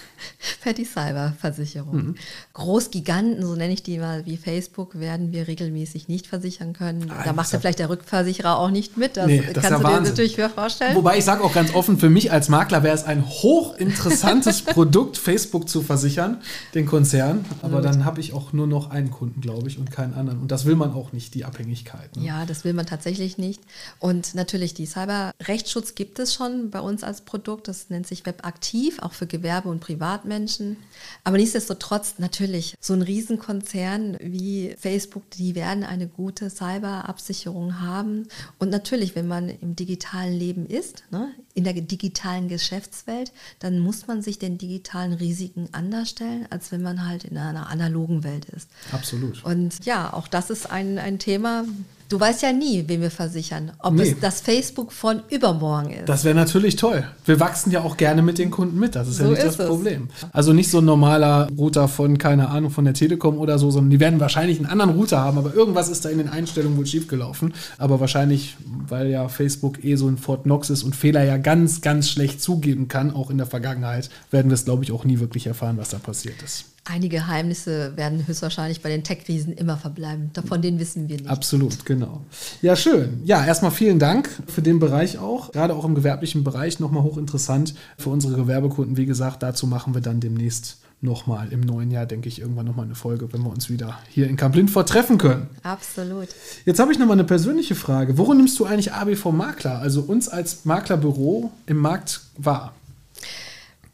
wäre 0.63 0.75
die 0.75 0.85
Cyberversicherung. 0.85 1.97
Mhm. 1.97 2.15
Großgiganten, 2.53 3.45
so 3.45 3.55
nenne 3.55 3.73
ich 3.73 3.83
die 3.83 3.99
mal, 3.99 4.27
wie 4.27 4.37
Facebook, 4.37 4.99
werden 5.01 5.33
wir 5.33 5.49
regelmäßig 5.49 6.09
nicht 6.09 6.27
versichern 6.27 6.75
können. 6.75 7.07
Nein, 7.07 7.23
da 7.25 7.33
macht 7.33 7.53
ja 7.53 7.59
vielleicht 7.59 7.79
der 7.79 7.89
Rückversicherer 7.89 8.59
auch 8.59 8.71
nicht 8.71 8.97
mit. 8.99 9.17
Das, 9.17 9.27
nee, 9.27 9.43
das 9.53 9.65
kannst 9.65 9.85
du 9.85 9.89
dir 9.89 10.01
natürlich 10.01 10.41
vorstellen. 10.55 10.95
Wobei 10.95 11.19
ich 11.19 11.25
sage 11.25 11.43
auch 11.43 11.55
ganz 11.55 11.75
offen, 11.75 11.99
für 11.99 12.11
mich 12.11 12.31
als 12.31 12.49
Makler 12.49 12.83
wäre 12.83 12.95
es 12.95 13.05
ein 13.05 13.27
hochinteressantes 13.27 14.63
Produkt, 14.63 15.17
Facebook 15.17 15.69
zu 15.69 15.83
versichern, 15.83 16.43
den 16.75 16.87
Konzern. 16.87 17.45
Aber 17.63 17.81
dann 17.81 18.05
habe 18.05 18.21
ich 18.21 18.35
auch 18.35 18.53
nur 18.53 18.67
noch 18.67 18.91
einen 18.91 19.11
Kunden, 19.11 19.41
glaube 19.41 19.69
ich, 19.69 19.79
und 19.79 19.91
keinen 19.91 20.15
anderen. 20.15 20.41
Und 20.41 20.51
das 20.51 20.67
will 20.67 20.77
man 20.77 20.93
auch 20.93 21.13
nicht, 21.13 21.35
die 21.35 21.45
Abhängigkeit. 21.45 22.17
Ne? 22.17 22.27
Ja, 22.27 22.45
das 22.45 22.65
will 22.65 22.75
man 22.75 22.87
tatsächlich 22.87 23.39
nicht. 23.39 23.63
Und 23.99 24.34
natürlich, 24.35 24.75
die 24.75 24.87
Cyberrechtsschutz 24.87 25.95
gibt 25.95 26.19
es 26.19 26.35
schon 26.35 26.71
bei 26.71 26.81
uns 26.81 27.03
als 27.05 27.23
Produkt. 27.23 27.69
Das 27.69 27.91
nennt 27.91 28.07
sich 28.07 28.27
Webaktiv, 28.27 28.99
auch 29.01 29.13
für 29.13 29.27
Gewerbe- 29.27 29.69
und 29.69 29.81
Privatmenschen. 29.81 30.77
Aber 31.25 31.37
nichtsdestotrotz 31.37 32.15
natürlich, 32.19 32.75
so 32.81 32.95
ein 32.95 33.03
Riesenkonzern 33.03 34.17
wie 34.21 34.75
Facebook, 34.79 35.31
die 35.31 35.55
werden 35.55 35.85
eine 35.85 36.07
gute 36.07 36.51
Cyberabsicherung 36.51 37.81
haben. 37.81 38.29
Und 38.59 38.71
natürlich, 38.71 39.15
wenn 39.15 39.29
man 39.29 39.49
im 39.49 39.77
digitalen 39.77 40.35
Leben 40.35 40.67
ist, 40.67 41.05
ne, 41.11 41.33
in 41.55 41.65
der 41.65 41.75
digitalen 41.75 42.49
Geschäftswelt, 42.49 43.33
dann 43.61 43.79
muss 43.79 44.07
man 44.07 44.23
sich 44.23 44.39
den 44.39 44.59
digitalen 44.59 45.13
Risiken 45.13 45.69
anders 45.73 46.11
stellen, 46.11 46.47
als 46.51 46.73
wenn 46.73 46.83
man 46.83 47.07
halt 47.07 47.25
in 47.25 47.39
einer 47.39 47.71
analogen 47.71 48.25
Welt 48.25 48.47
ist. 48.47 48.69
Absolut. 48.93 49.45
Und 49.45 49.85
ja, 49.85 50.13
auch 50.13 50.27
das 50.27 50.51
ist 50.51 50.71
ein, 50.71 50.99
ein 50.99 51.19
Thema, 51.19 51.65
Du 52.09 52.21
weißt 52.21 52.43
ja 52.43 52.53
nie, 52.53 52.85
wen 52.87 53.01
wir 53.01 53.11
versichern. 53.11 53.73
Ob 53.79 53.95
nee. 53.95 54.03
es 54.03 54.21
das 54.21 54.41
Facebook 54.43 54.93
von 54.93 55.23
übermorgen 55.31 55.91
ist. 55.91 56.09
Das 56.09 56.23
wäre 56.23 56.35
natürlich 56.35 56.77
toll. 56.77 57.03
Wir 57.25 57.41
wachsen 57.41 57.71
ja 57.71 57.83
auch 57.83 57.97
gerne 57.97 58.21
mit 58.21 58.37
den 58.39 58.51
Kunden 58.51 58.79
mit. 58.79 58.95
Das 58.95 59.09
ist 59.09 59.17
so 59.17 59.25
ja 59.25 59.31
nicht 59.31 59.43
ist 59.43 59.59
das 59.59 59.67
Problem. 59.67 60.09
Also 60.31 60.53
nicht 60.53 60.71
so 60.71 60.79
ein 60.79 60.85
normaler 60.85 61.49
Router 61.57 61.89
von, 61.89 62.19
keine 62.19 62.51
Ahnung, 62.51 62.71
von 62.71 62.85
der 62.85 62.93
Telekom 62.93 63.39
oder 63.39 63.59
so, 63.59 63.71
sondern 63.71 63.91
die 63.91 64.01
werden 64.01 64.21
wahrscheinlich 64.21 64.59
einen 64.59 64.67
anderen 64.67 64.91
Router 64.91 65.19
haben, 65.19 65.39
aber 65.39 65.55
irgendwas 65.55 65.89
ist 65.89 66.05
da 66.05 66.11
in 66.11 66.19
den 66.19 66.29
Einstellungen 66.29 66.77
wohl 66.77 66.87
schiefgelaufen. 66.87 67.55
Aber 67.79 68.01
wahrscheinlich, 68.01 68.57
weil 68.87 69.09
ja 69.09 69.29
Facebook 69.29 69.83
eh 69.83 69.97
so 69.97 70.07
ein 70.07 70.19
Fort 70.19 70.43
Knox 70.43 70.69
ist 70.69 70.83
und 70.83 70.95
Fehler 70.95 71.25
ja 71.25 71.39
ganz, 71.45 71.81
ganz 71.81 72.11
schlecht 72.11 72.43
zugeben 72.43 72.89
kann, 72.89 73.13
auch 73.13 73.31
in 73.31 73.39
der 73.39 73.47
Vergangenheit, 73.47 74.11
werden 74.33 74.51
wir 74.51 74.55
es, 74.55 74.65
glaube 74.65 74.83
ich, 74.83 74.91
auch 74.91 75.05
nie 75.05 75.21
wirklich 75.21 75.47
erfahren, 75.47 75.77
was 75.77 75.91
da 75.91 75.99
passiert 75.99 76.43
ist. 76.43 76.65
Einige 76.87 77.17
Geheimnisse 77.17 77.97
werden 77.97 78.27
höchstwahrscheinlich 78.27 78.83
bei 78.83 78.91
den 78.91 79.05
Tech-Riesen 79.05 79.55
immer 79.55 79.79
verbleiben. 79.79 80.31
Davon 80.35 80.61
denen 80.61 80.79
wissen 80.79 81.09
wir 81.09 81.17
nicht. 81.17 81.31
Absolut, 81.31 81.87
genau. 81.87 82.21
Ja, 82.61 82.77
schön. 82.77 83.23
Ja, 83.25 83.43
erstmal 83.45 83.71
vielen 83.71 83.99
Dank 83.99 84.29
für 84.49 84.61
den 84.61 84.81
Bereich 84.81 85.17
auch. 85.17 85.53
Gerade 85.53 85.75
auch 85.75 85.87
im 85.87 85.95
gewerblichen 85.95 86.45
Bereich 86.45 86.81
nochmal 86.81 87.03
hochinteressant 87.03 87.75
für 87.97 88.11
unsere 88.11 88.35
Gewerbekunden. 88.35 88.99
Wie 88.99 89.07
gesagt, 89.07 89.43
dazu 89.43 89.67
machen 89.67 89.95
wir 89.95 90.03
dann 90.03 90.21
demnächst 90.21 90.79
nochmal 91.01 91.53
im 91.53 91.61
neuen 91.61 91.91
Jahr, 91.91 92.07
denke 92.07 92.29
ich, 92.29 92.41
irgendwann 92.41 92.67
nochmal 92.67 92.87
eine 92.87 92.95
Folge, 92.95 93.33
wenn 93.33 93.43
wir 93.43 93.51
uns 93.51 93.69
wieder 93.69 93.99
hier 94.09 94.29
in 94.29 94.37
Kamp 94.37 94.55
Lindfort 94.55 94.85
treffen 94.89 95.19
können. 95.19 95.49
Absolut. 95.63 96.29
Jetzt 96.65 96.79
habe 96.79 96.93
ich 96.93 96.99
nochmal 96.99 97.17
eine 97.17 97.25
persönliche 97.25 97.75
Frage. 97.75 98.19
Worin 98.19 98.39
nimmst 98.39 98.59
du 98.59 98.65
eigentlich 98.65 98.93
ABV 98.93 99.27
Makler, 99.33 99.79
also 99.79 100.01
uns 100.01 100.29
als 100.29 100.65
Maklerbüro 100.65 101.53
im 101.67 101.79
Markt 101.79 102.23
wahr? 102.37 102.75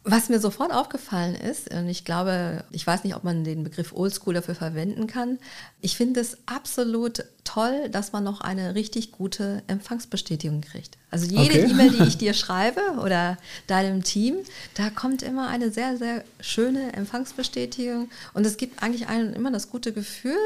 Was 0.03 0.29
mir 0.29 0.39
sofort 0.39 0.73
aufgefallen 0.73 1.35
ist, 1.35 1.71
und 1.71 1.87
ich 1.87 2.05
glaube, 2.05 2.63
ich 2.71 2.87
weiß 2.87 3.03
nicht, 3.03 3.15
ob 3.15 3.23
man 3.23 3.43
den 3.43 3.63
Begriff 3.63 3.93
Oldschool 3.93 4.33
dafür 4.33 4.55
verwenden 4.55 5.05
kann, 5.05 5.37
ich 5.79 5.95
finde 5.95 6.19
es 6.19 6.39
absolut 6.47 7.23
toll, 7.43 7.87
dass 7.89 8.11
man 8.11 8.23
noch 8.23 8.41
eine 8.41 8.73
richtig 8.73 9.11
gute 9.11 9.61
Empfangsbestätigung 9.67 10.61
kriegt. 10.61 10.97
Also 11.11 11.27
jede 11.27 11.59
okay. 11.59 11.71
E-Mail, 11.71 11.91
die 11.91 12.03
ich 12.07 12.17
dir 12.17 12.33
schreibe 12.33 12.81
oder 13.03 13.37
deinem 13.67 14.03
Team, 14.03 14.37
da 14.73 14.89
kommt 14.89 15.21
immer 15.21 15.49
eine 15.49 15.69
sehr, 15.69 15.97
sehr 15.97 16.23
schöne 16.39 16.93
Empfangsbestätigung 16.93 18.09
und 18.33 18.45
es 18.45 18.57
gibt 18.57 18.81
eigentlich 18.81 19.07
einem 19.07 19.33
immer 19.33 19.51
das 19.51 19.69
gute 19.69 19.93
Gefühl, 19.93 20.37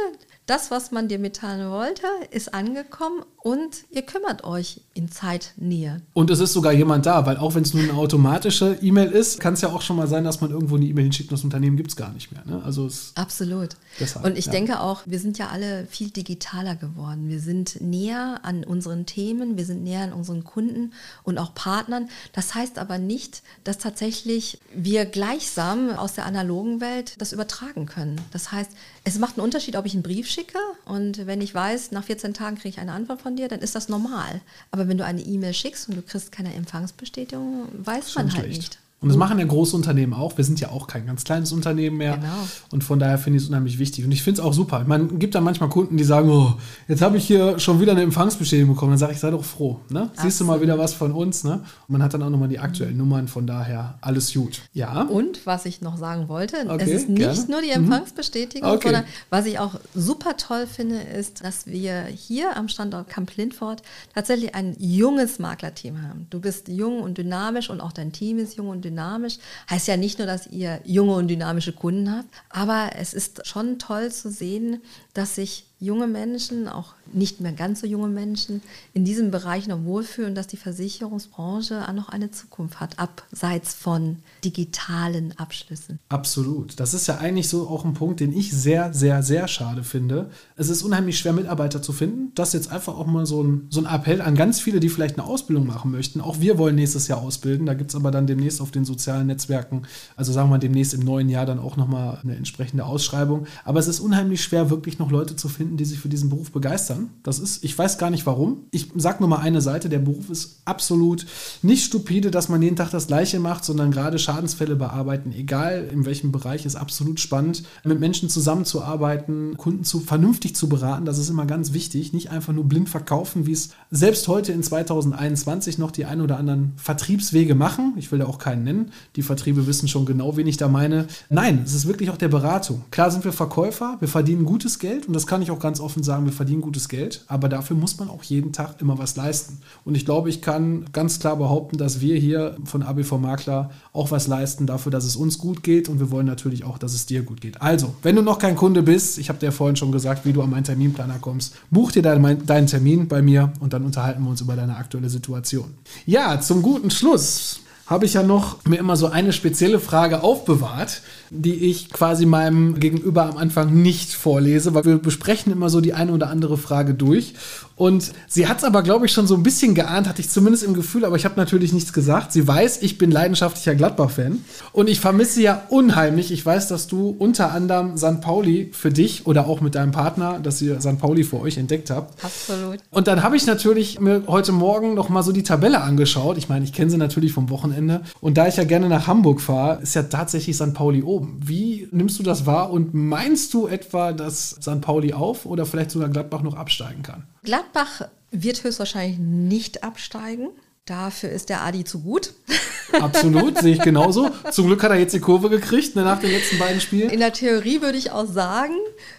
das, 0.48 0.70
was 0.70 0.91
man 0.91 1.08
dir 1.08 1.18
mitteilen 1.18 1.72
wollte, 1.72 2.08
ist 2.30 2.54
angekommen 2.54 3.24
und 3.46 3.86
ihr 3.92 4.02
kümmert 4.02 4.44
euch 4.44 4.82
in 4.96 5.12
Zeitnähe. 5.12 6.02
Und 6.14 6.32
es 6.32 6.40
ist 6.40 6.52
sogar 6.52 6.74
jemand 6.74 7.06
da, 7.06 7.28
weil 7.28 7.38
auch 7.38 7.54
wenn 7.54 7.62
es 7.62 7.76
nur 7.76 7.84
eine 7.84 7.94
automatische 7.94 8.80
E-Mail 8.82 9.12
ist, 9.12 9.40
kann 9.40 9.54
es 9.54 9.62
ja 9.62 9.70
auch 9.70 9.84
schon 9.84 9.98
mal 9.98 10.08
sein, 10.08 10.24
dass 10.24 10.42
man 10.42 10.50
irgendwo 10.50 10.78
eine 10.78 10.86
E-Mail 10.86 11.04
hinschickt 11.04 11.30
und 11.30 11.38
das 11.38 11.44
Unternehmen 11.44 11.78
gibt 11.78 11.92
es 11.92 11.96
gar 11.96 12.12
nicht 12.12 12.32
mehr. 12.32 12.44
Ne? 12.48 12.64
Also 12.66 12.90
Absolut. 13.14 13.76
Deshalb, 14.00 14.26
und 14.26 14.36
ich 14.36 14.48
ja. 14.48 14.52
denke 14.52 14.80
auch, 14.80 15.04
wir 15.06 15.20
sind 15.20 15.38
ja 15.38 15.50
alle 15.50 15.86
viel 15.86 16.10
digitaler 16.10 16.76
geworden. 16.76 17.30
Wir 17.30 17.40
sind 17.40 17.80
näher 17.82 18.40
an 18.42 18.64
unseren 18.64 19.06
Themen, 19.06 19.58
wir 19.58 19.66
sind 19.66 19.84
näher 19.84 20.02
an 20.02 20.14
unseren 20.14 20.44
Kunden 20.44 20.94
und 21.22 21.38
auch 21.38 21.54
Partnern. 21.54 22.10
Das 22.34 22.56
heißt 22.56 22.80
aber 22.80 22.98
nicht, 22.98 23.44
dass 23.64 23.78
tatsächlich 23.78 24.58
wir 24.74 25.06
gleichsam 25.06 25.92
aus 25.92 26.14
der 26.14 26.26
analogen 26.26 26.82
Welt 26.82 27.14
das 27.20 27.32
übertragen 27.32 27.86
können. 27.86 28.20
Das 28.32 28.52
heißt, 28.52 28.72
es 29.04 29.20
macht 29.20 29.36
einen 29.38 29.46
Unterschied, 29.46 29.76
ob 29.76 29.86
ich 29.86 29.94
einen 29.94 30.02
Brief 30.02 30.28
schicke 30.28 30.58
und 30.86 31.28
wenn 31.28 31.42
ich 31.42 31.54
weiß, 31.54 31.92
nach 31.92 32.06
14 32.06 32.34
Tagen 32.34 32.56
kriege 32.56 32.70
ich 32.70 32.80
eine 32.80 32.94
Antwort 32.94 33.22
von 33.22 33.35
dir, 33.36 33.48
dann 33.48 33.60
ist 33.60 33.76
das 33.76 33.89
normal. 33.89 34.41
Aber 34.71 34.88
wenn 34.88 34.98
du 34.98 35.06
eine 35.06 35.21
E-Mail 35.21 35.54
schickst 35.54 35.89
und 35.89 35.95
du 35.95 36.02
kriegst 36.02 36.32
keine 36.32 36.54
Empfangsbestätigung, 36.54 37.67
weiß 37.74 38.15
man 38.15 38.34
halt 38.34 38.48
nicht. 38.50 38.80
Und 39.06 39.10
das 39.10 39.20
machen 39.20 39.38
ja 39.38 39.46
große 39.46 39.76
Unternehmen 39.76 40.15
auch. 40.15 40.36
Wir 40.36 40.44
sind 40.44 40.60
ja 40.60 40.70
auch 40.70 40.88
kein 40.88 41.06
ganz 41.06 41.24
kleines 41.24 41.52
Unternehmen 41.52 41.98
mehr. 41.98 42.18
Genau. 42.18 42.48
Und 42.72 42.84
von 42.84 42.98
daher 42.98 43.20
finde 43.20 43.38
ich 43.38 43.44
es 43.44 43.50
unheimlich 43.50 43.78
wichtig. 43.78 44.04
Und 44.04 44.12
ich 44.12 44.24
finde 44.24 44.41
es 44.41 44.48
auch 44.48 44.52
super. 44.52 44.84
Man 44.88 45.20
gibt 45.20 45.36
dann 45.36 45.44
manchmal 45.44 45.70
Kunden, 45.70 45.96
die 45.96 46.04
sagen, 46.04 46.28
oh, 46.28 46.56
jetzt 46.88 47.04
habe 47.04 47.18
ich 47.18 47.28
hier 47.28 47.60
schon 47.60 47.80
wieder 47.80 47.91
eine 47.91 48.02
Empfangsbestätigung 48.02 48.74
bekommen. 48.74 48.94
Dann 48.94 48.98
sage 48.98 49.13
ich, 49.13 49.20
sei 49.20 49.30
doch 49.30 49.44
froh. 49.44 49.80
Ne? 49.89 50.10
Siehst 50.20 50.39
du 50.39 50.46
mal 50.46 50.60
wieder 50.60 50.80
was 50.80 50.96
von 50.96 51.12
uns. 51.12 51.44
Ne? 51.44 51.62
Und 51.88 51.89
man 51.89 52.02
hat 52.02 52.15
dann 52.15 52.24
auch 52.24 52.32
nochmal 52.32 52.48
die 52.48 52.58
aktuellen 52.58 52.98
Nummern. 52.98 53.28
Von 53.28 53.46
daher 53.46 54.00
alles 54.02 54.34
gut. 54.34 54.63
Ja. 54.74 55.04
Und 55.04 55.46
was 55.46 55.68
ich 55.68 55.82
noch 55.82 55.98
sagen 55.98 56.28
wollte, 56.28 56.58
okay, 56.68 56.84
es 56.86 57.04
ist 57.04 57.10
nicht 57.10 57.20
gerne. 57.20 57.46
nur 57.48 57.62
die 57.62 57.68
mhm. 57.68 57.86
Empfangsbestätigung, 57.86 58.72
okay. 58.72 58.88
sondern 58.88 59.04
was 59.30 59.46
ich 59.46 59.60
auch 59.60 59.76
super 59.94 60.36
toll 60.36 60.65
finde, 60.65 60.96
ist, 60.96 61.44
dass 61.44 61.68
wir 61.68 62.06
hier 62.06 62.58
am 62.58 62.70
Standort 62.70 63.08
Camp 63.08 63.38
Lindfort 63.38 63.84
tatsächlich 64.15 64.56
ein 64.56 64.76
junges 64.80 65.38
Maklerteam 65.38 66.02
haben. 66.02 66.26
Du 66.32 66.39
bist 66.39 66.70
jung 66.70 67.02
und 67.04 67.20
dynamisch 67.20 67.70
und 67.70 67.82
auch 67.82 67.91
dein 67.91 68.12
Team 68.12 68.39
ist 68.39 68.58
jung 68.58 68.70
und 68.70 68.84
dynamisch 68.84 68.95
dynamisch. 68.96 69.38
Heißt 69.70 69.88
ja 69.88 69.98
nicht 69.98 70.18
nur, 70.20 70.28
dass 70.28 70.48
ihr 70.48 70.80
junge 70.86 71.16
und 71.16 71.28
dynamische 71.28 71.74
Kunden 71.74 72.12
habt, 72.12 72.30
aber 72.50 72.92
es 72.98 73.14
ist 73.14 73.46
schon 73.46 73.78
toll 73.80 74.12
zu 74.12 74.32
sehen, 74.32 74.82
dass 75.15 75.36
sich 75.36 75.65
junge 75.80 76.08
Menschen, 76.08 76.67
auch 76.67 76.93
nicht 77.13 77.41
mehr 77.41 77.51
ganz 77.51 77.82
so 77.82 77.88
junge 77.88 78.08
Menschen, 78.08 78.62
in 78.93 79.06
diesem 79.06 79.30
Bereich 79.30 79.67
noch 79.67 79.84
wohlfühlen, 79.84 80.34
dass 80.34 80.47
die 80.47 80.58
Versicherungsbranche 80.58 81.88
auch 81.88 81.93
noch 81.93 82.10
eine 82.10 82.32
Zukunft 82.32 82.80
hat, 82.80 82.97
abseits 82.97 83.73
von 83.73 84.17
digitalen 84.43 85.38
Abschlüssen. 85.38 85.99
Absolut. 86.10 86.80
Das 86.80 86.93
ist 86.93 87.08
ja 87.08 87.17
eigentlich 87.17 87.49
so 87.49 87.67
auch 87.67 87.84
ein 87.84 87.93
Punkt, 87.93 88.19
den 88.19 88.36
ich 88.36 88.51
sehr, 88.51 88.93
sehr, 88.93 89.21
sehr 89.21 89.47
schade 89.47 89.84
finde. 89.84 90.30
Es 90.56 90.69
ist 90.69 90.82
unheimlich 90.82 91.17
schwer, 91.17 91.34
Mitarbeiter 91.34 91.82
zu 91.82 91.93
finden. 91.93 92.32
Das 92.36 92.49
ist 92.49 92.54
jetzt 92.54 92.71
einfach 92.71 92.97
auch 92.97 93.06
mal 93.06 93.25
so 93.25 93.43
ein, 93.43 93.67
so 93.69 93.82
ein 93.82 93.86
Appell 93.86 94.21
an 94.21 94.36
ganz 94.36 94.60
viele, 94.60 94.80
die 94.80 94.89
vielleicht 94.89 95.19
eine 95.19 95.28
Ausbildung 95.28 95.67
machen 95.67 95.91
möchten. 95.91 96.21
Auch 96.21 96.39
wir 96.39 96.58
wollen 96.58 96.75
nächstes 96.75 97.08
Jahr 97.08 97.21
ausbilden. 97.21 97.65
Da 97.65 97.73
gibt 97.73 97.91
es 97.91 97.95
aber 97.95 98.12
dann 98.12 98.28
demnächst 98.28 98.62
auf 98.62 98.71
den 98.71 98.86
sozialen 98.86 99.28
Netzwerken, 99.28 99.84
also 100.15 100.32
sagen 100.32 100.49
wir 100.49 100.58
demnächst 100.58 100.93
im 100.93 101.01
neuen 101.01 101.30
Jahr 101.30 101.45
dann 101.45 101.60
auch 101.60 101.78
nochmal 101.78 102.19
eine 102.23 102.36
entsprechende 102.36 102.86
Ausschreibung. 102.86 103.45
Aber 103.63 103.80
es 103.80 103.88
ist 103.88 103.99
unheimlich 103.99 104.41
schwer, 104.41 104.69
wirklich 104.69 104.99
noch 104.99 105.05
Leute 105.12 105.36
zu 105.36 105.50
finden, 105.50 105.65
finden, 105.65 105.78
die 105.78 105.86
sich 105.86 106.00
für 106.00 106.10
diesen 106.10 106.30
Beruf 106.30 106.52
begeistern. 106.52 107.10
Das 107.24 107.39
ist, 107.39 107.63
ich 107.63 107.78
weiß 107.78 107.98
gar 107.98 108.10
nicht 108.10 108.26
warum. 108.26 108.65
Ich 108.72 108.91
sage 108.96 109.18
nur 109.20 109.30
mal 109.30 109.39
eine 109.39 109.62
Seite, 109.62 109.89
der 109.89 110.00
Beruf 110.00 110.30
ist 110.30 110.62
absolut 110.65 111.26
nicht 111.62 111.86
stupide, 111.86 112.32
dass 112.32 112.50
man 112.50 112.62
jeden 112.62 112.76
Tag 112.76 112.91
das 112.91 113.08
Gleiche 113.08 113.39
macht, 113.39 113.65
sondern 113.65 113.91
gerade 113.91 114.20
Schadensfälle 114.20 114.76
bearbeiten, 114.76 115.34
egal 115.36 115.89
in 115.91 116.06
welchem 116.06 116.32
Bereich, 116.32 116.65
ist 116.65 116.76
absolut 116.76 117.20
spannend. 117.20 117.63
Mit 117.84 118.00
Menschen 118.00 118.30
zusammenzuarbeiten, 118.30 119.58
Kunden 119.58 119.84
zu, 119.84 120.00
vernünftig 120.00 120.56
zu 120.56 120.70
beraten, 120.70 121.06
das 121.06 121.18
ist 121.18 121.30
immer 121.30 121.46
ganz 121.46 121.74
wichtig. 121.74 122.13
Nicht 122.13 122.30
einfach 122.30 122.54
nur 122.54 122.65
blind 122.65 122.89
verkaufen, 122.89 123.46
wie 123.46 123.54
es 123.54 123.70
selbst 123.91 124.28
heute 124.28 124.52
in 124.52 124.62
2021 124.62 125.78
noch 125.78 125.91
die 125.91 126.06
ein 126.06 126.22
oder 126.22 126.38
anderen 126.38 126.74
Vertriebswege 126.78 127.56
machen. 127.56 127.94
Ich 127.98 128.12
will 128.12 128.20
da 128.20 128.26
auch 128.26 128.39
keinen 128.39 128.63
nennen. 128.63 128.91
Die 129.15 129.22
Vertriebe 129.22 129.68
wissen 129.68 129.88
schon 129.88 130.06
genau, 130.06 130.38
wen 130.38 130.48
ich 130.48 130.58
da 130.58 130.68
meine. 130.68 131.08
Nein, 131.30 131.62
es 131.65 131.74
ist 131.74 131.88
wirklich 131.88 132.10
auch 132.10 132.18
der 132.18 132.28
Beratung. 132.28 132.84
Klar 132.91 133.12
sind 133.12 133.24
wir 133.24 133.34
Verkäufer, 133.34 133.98
wir 134.00 134.08
verdienen 134.08 134.46
gutes 134.46 134.80
Geld 134.80 134.95
und 135.08 135.14
das 135.14 135.28
kann 135.28 135.42
ich 135.42 135.52
auch 135.52 135.60
ganz 135.60 135.80
offen 135.80 136.04
sagen, 136.04 136.26
wir 136.26 136.32
verdienen 136.32 136.62
gutes 136.62 136.88
Geld, 136.90 137.24
aber 137.28 137.50
dafür 137.50 137.76
muss 137.76 137.98
man 138.00 138.10
auch 138.10 138.24
jeden 138.24 138.54
Tag 138.54 138.82
immer 138.82 138.98
was 138.98 139.16
leisten. 139.16 139.60
Und 139.84 139.96
ich 139.96 140.06
glaube, 140.06 140.30
ich 140.30 140.42
kann 140.42 140.86
ganz 140.94 141.20
klar 141.20 141.36
behaupten, 141.36 141.78
dass 141.78 142.02
wir 142.02 142.18
hier 142.18 142.56
von 142.64 142.84
ABV 142.84 143.18
Makler 143.18 143.72
auch 143.94 144.12
was 144.12 144.28
leisten 144.28 144.68
dafür, 144.68 144.92
dass 144.92 145.04
es 145.04 145.16
uns 145.16 145.38
gut 145.38 145.64
geht 145.64 145.90
und 145.90 146.00
wir 146.00 146.12
wollen 146.12 146.26
natürlich 146.26 146.64
auch, 146.64 146.78
dass 146.78 146.94
es 146.94 147.06
dir 147.06 147.24
gut 147.24 147.42
geht. 147.42 147.62
Also, 147.62 147.94
wenn 148.02 148.16
du 148.16 148.22
noch 148.22 148.40
kein 148.40 148.56
Kunde 148.56 148.82
bist, 148.84 149.18
ich 149.18 149.30
habe 149.30 149.40
dir 149.40 149.52
vorhin 149.52 149.76
schon 149.76 149.92
gesagt, 149.92 150.26
wie 150.26 150.34
du 150.34 150.42
an 150.42 150.50
meinen 150.50 150.64
Terminplaner 150.64 151.20
kommst, 151.20 151.56
buch 151.70 151.92
dir 151.92 152.02
deinen, 152.02 152.46
deinen 152.46 152.68
Termin 152.68 153.08
bei 153.08 153.22
mir 153.22 153.52
und 153.60 153.74
dann 153.74 153.84
unterhalten 153.84 154.24
wir 154.24 154.30
uns 154.30 154.42
über 154.42 154.56
deine 154.56 154.78
aktuelle 154.78 155.10
Situation. 155.10 155.74
Ja, 156.06 156.40
zum 156.40 156.62
guten 156.62 156.92
Schluss 156.92 157.60
habe 157.88 158.06
ich 158.06 158.13
ja 158.13 158.24
noch 158.24 158.65
mir 158.65 158.78
immer 158.78 158.95
so 158.95 159.08
eine 159.08 159.32
spezielle 159.32 159.80
Frage 159.80 160.24
aufbewahrt, 160.24 161.02
die 161.30 161.69
ich 161.69 161.89
quasi 161.91 162.26
meinem 162.26 162.80
Gegenüber 162.80 163.26
am 163.28 163.38
Anfang 163.38 163.82
nicht 163.82 164.13
vorlese, 164.13 164.74
weil 164.74 164.86
wir 164.86 164.98
besprechen 164.98 165.52
immer 165.52 165.69
so 165.69 165.82
die 165.82 165.93
eine 165.93 166.12
oder 166.12 166.30
andere 166.30 166.58
Frage 166.58 166.95
durch. 166.95 167.34
Und 167.76 168.14
sie 168.28 168.48
hat 168.48 168.60
es 168.60 168.64
aber, 168.64 168.84
glaube 168.84 169.06
ich, 169.06 169.12
schon 169.12 169.28
so 169.28 169.36
ein 169.36 169.44
bisschen 169.44 169.76
geahnt, 169.76 170.08
hatte 170.08 170.22
ich 170.22 170.30
zumindest 170.30 170.64
im 170.64 170.74
Gefühl, 170.74 171.04
aber 171.04 171.18
ich 171.18 171.26
habe 171.26 171.36
natürlich 171.36 171.74
nichts 171.74 171.92
gesagt. 171.92 172.32
Sie 172.32 172.48
weiß, 172.48 172.82
ich 172.82 172.98
bin 172.98 173.12
leidenschaftlicher 173.12 173.76
Gladbach-Fan 173.76 174.46
und 174.72 174.90
ich 174.90 175.00
vermisse 175.00 175.42
ja 175.42 175.64
unheimlich. 175.70 176.32
Ich 176.32 176.46
weiß, 176.46 176.70
dass 176.70 176.88
du 176.88 177.16
unter 177.20 177.52
anderem 177.52 177.98
St. 177.98 178.22
Pauli 178.22 178.70
für 178.72 178.92
dich 178.92 179.28
oder 179.28 179.48
auch 179.48 179.60
mit 179.60 179.76
deinem 179.76 179.92
Partner, 179.92 180.40
dass 180.40 180.62
ihr 180.62 180.80
St. 180.80 181.00
Pauli 181.00 181.26
für 181.26 181.42
euch 181.42 181.58
entdeckt 181.58 181.90
habt. 181.90 182.24
Absolut. 182.24 182.78
Und 182.92 183.08
dann 183.08 183.24
habe 183.24 183.36
ich 183.36 183.46
natürlich 183.46 184.00
mir 184.00 184.24
heute 184.28 184.54
Morgen 184.54 184.94
noch 184.94 185.10
mal 185.10 185.24
so 185.24 185.34
die 185.34 185.44
Tabelle 185.44 185.82
angeschaut. 185.82 186.38
Ich 186.38 186.48
meine, 186.48 186.64
ich 186.64 186.72
kenne 186.72 186.90
sie 186.90 186.98
natürlich 186.98 187.34
vom 187.34 187.50
Wochenende. 187.50 188.02
Und 188.22 188.38
da 188.38 188.48
ich 188.48 188.56
ja 188.56 188.64
gerne 188.64 188.88
nach 188.88 189.08
Hamburg 189.08 189.42
fahre, 189.42 189.82
ist 189.82 189.96
ja 189.96 190.04
tatsächlich 190.04 190.56
St. 190.56 190.74
Pauli 190.74 191.04
oben. 191.04 191.40
Wie 191.44 191.90
nimmst 191.92 192.18
du 192.20 192.24
das 192.24 192.46
wahr 192.46 192.72
und 192.72 192.94
meinst 192.94 193.54
du 193.54 193.68
etwa, 193.68 194.14
dass 194.14 194.52
St. 194.62 194.80
Pauli 194.80 195.12
auf 195.14 195.46
oder 195.46 195.66
vielleicht 195.66 195.92
sogar 195.92 196.08
Gladbach 196.08 196.42
noch 196.42 196.56
absteigen 196.56 197.04
kann? 197.04 197.24
Gladbach 197.46 198.10
wird 198.32 198.64
höchstwahrscheinlich 198.64 199.18
nicht 199.20 199.84
absteigen. 199.84 200.50
Dafür 200.86 201.30
ist 201.30 201.50
der 201.50 201.62
Adi 201.64 201.84
zu 201.84 202.02
gut. 202.02 202.34
Absolut, 202.92 203.58
sehe 203.58 203.74
ich 203.74 203.82
genauso. 203.82 204.30
Zum 204.52 204.68
Glück 204.68 204.84
hat 204.84 204.92
er 204.92 205.00
jetzt 205.00 205.14
die 205.14 205.20
Kurve 205.20 205.50
gekriegt 205.50 205.96
ne, 205.96 206.04
nach 206.04 206.20
den 206.20 206.30
letzten 206.30 206.60
beiden 206.60 206.80
Spielen. 206.80 207.10
In 207.10 207.20
der 207.20 207.34
Theorie 207.34 207.82
würde 207.82 207.98
ich 207.98 208.12
auch 208.12 208.28
sagen, 208.28 208.76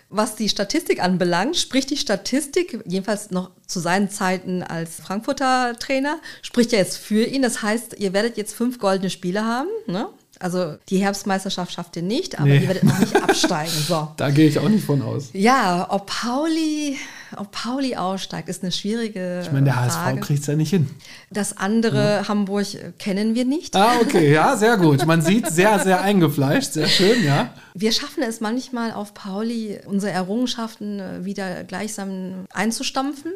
was 0.09 0.37
die 0.37 0.49
Statistik 0.49 1.03
anbelangt, 1.03 1.57
spricht 1.57 1.91
die 1.91 1.97
Statistik, 1.97 2.79
jedenfalls 2.87 3.33
noch 3.33 3.51
zu 3.67 3.81
seinen 3.81 4.11
Zeiten 4.11 4.63
als 4.63 5.01
Frankfurter 5.01 5.75
Trainer, 5.79 6.21
spricht 6.43 6.71
ja 6.71 6.79
jetzt 6.79 6.99
für 6.99 7.25
ihn. 7.25 7.43
Das 7.43 7.63
heißt, 7.63 7.97
ihr 7.99 8.13
werdet 8.13 8.37
jetzt 8.37 8.55
fünf 8.55 8.79
goldene 8.79 9.11
Spiele 9.11 9.45
haben. 9.45 9.69
Ne? 9.87 10.09
Also 10.39 10.77
die 10.89 10.99
Herbstmeisterschaft 10.99 11.73
schafft 11.73 11.97
ihr 11.97 12.03
nicht, 12.03 12.39
aber 12.39 12.49
nee. 12.49 12.59
ihr 12.59 12.69
werdet 12.69 12.85
noch 12.85 12.99
nicht 12.99 13.17
absteigen. 13.17 13.73
So. 13.89 14.09
Da 14.17 14.31
gehe 14.31 14.49
ich 14.49 14.59
auch 14.59 14.69
nicht 14.69 14.85
von 14.85 15.03
aus. 15.03 15.31
Ja, 15.33 15.87
ob 15.91 16.07
Pauli, 16.07 16.99
ob 17.37 17.53
Pauli 17.53 17.97
aussteigt, 17.97 18.49
ist 18.49 18.63
eine 18.63 18.73
schwierige 18.73 19.41
Ich 19.43 19.53
meine, 19.53 19.65
der 19.65 19.75
Frage. 19.75 20.19
HSV 20.19 20.27
kriegt 20.27 20.41
es 20.41 20.47
ja 20.47 20.55
nicht 20.55 20.71
hin. 20.71 20.91
Das 21.31 21.57
andere 21.57 22.17
ja. 22.17 22.29
Hamburg 22.29 22.67
kennen 22.99 23.35
wir 23.35 23.45
nicht. 23.45 23.75
Ah, 23.77 23.99
okay, 24.01 24.33
ja, 24.33 24.57
sehr 24.57 24.77
gut. 24.77 25.07
Man 25.07 25.23
sieht 25.23 25.49
sehr, 25.49 25.79
sehr 25.79 26.01
eingefleischt, 26.01 26.73
sehr 26.73 26.89
schön, 26.89 27.25
ja. 27.25 27.55
Wir 27.75 27.93
schaffen 27.93 28.23
es 28.23 28.41
manchmal 28.41 28.93
auf 28.93 29.13
Pauli, 29.13 29.79
unsere 29.85 30.13
Errungenschaften 30.13 31.25
wieder 31.25 31.65
gleichsam 31.65 32.47
einzustampfen. 32.53 33.33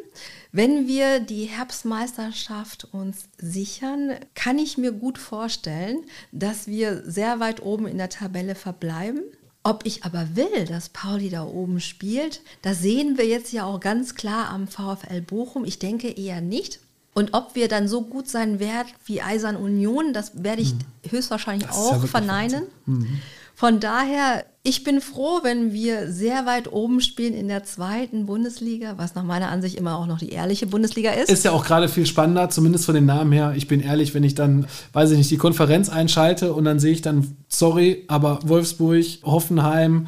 Wenn 0.53 0.89
wir 0.89 1.21
die 1.21 1.45
Herbstmeisterschaft 1.45 2.89
uns 2.93 3.29
sichern, 3.39 4.15
kann 4.35 4.59
ich 4.59 4.79
mir 4.79 4.93
gut 4.93 5.19
vorstellen, 5.19 5.99
dass 6.33 6.67
wir 6.67 7.03
sehr 7.07 7.39
weit 7.39 7.63
oben 7.63 7.87
in 7.87 7.99
der 7.99 8.09
Tabelle 8.09 8.55
verbleiben. 8.55 9.21
Ob 9.63 9.85
ich 9.85 10.05
aber 10.05 10.37
will, 10.37 10.65
dass 10.67 10.89
Pauli 10.89 11.29
da 11.29 11.45
oben 11.45 11.81
spielt, 11.81 12.41
das 12.63 12.81
sehen 12.81 13.19
wir 13.19 13.27
jetzt 13.27 13.53
ja 13.53 13.65
auch 13.65 13.79
ganz 13.79 14.15
klar 14.15 14.49
am 14.49 14.67
VfL 14.67 15.21
Bochum. 15.21 15.65
Ich 15.65 15.79
denke 15.79 16.09
eher 16.09 16.41
nicht. 16.41 16.81
Und 17.13 17.35
ob 17.35 17.55
wir 17.55 17.69
dann 17.69 17.89
so 17.89 18.03
gut 18.03 18.29
sein 18.29 18.61
werden 18.61 18.89
wie 19.05 19.21
Eisern 19.21 19.57
Union, 19.57 20.13
das 20.15 20.43
werde 20.43 20.63
ich 20.63 20.71
hm. 20.71 20.79
höchstwahrscheinlich 21.11 21.67
das 21.67 21.77
auch 21.77 22.01
ja 22.01 22.07
verneinen. 22.07 22.65
Mhm. 22.87 23.21
Von 23.61 23.79
daher, 23.79 24.47
ich 24.63 24.85
bin 24.85 25.03
froh, 25.03 25.41
wenn 25.43 25.75
wir 25.75 26.11
sehr 26.11 26.47
weit 26.47 26.73
oben 26.73 27.03
spielen 27.03 27.35
in 27.35 27.47
der 27.47 27.63
zweiten 27.63 28.25
Bundesliga, 28.25 28.95
was 28.97 29.15
nach 29.15 29.23
meiner 29.23 29.51
Ansicht 29.51 29.77
immer 29.77 29.99
auch 29.99 30.07
noch 30.07 30.19
die 30.19 30.31
ehrliche 30.31 30.67
Bundesliga 30.67 31.11
ist. 31.11 31.29
Ist 31.29 31.45
ja 31.45 31.51
auch 31.51 31.67
gerade 31.67 31.91
viel 31.91 32.07
spannender, 32.07 32.49
zumindest 32.49 32.87
von 32.87 32.95
den 32.95 33.05
Namen 33.05 33.33
her. 33.33 33.53
Ich 33.55 33.69
bin 33.69 33.81
ehrlich, 33.81 34.15
wenn 34.15 34.25
ich 34.25 34.35
dann, 34.35 34.67
weiß 34.95 35.11
ich 35.11 35.19
nicht, 35.19 35.31
die 35.31 35.37
Konferenz 35.37 35.91
einschalte 35.91 36.55
und 36.55 36.65
dann 36.65 36.81
sehe 36.81 36.93
ich 36.93 37.03
dann, 37.03 37.37
sorry, 37.49 38.07
aber 38.09 38.39
Wolfsburg, 38.45 39.05
Hoffenheim, 39.25 40.07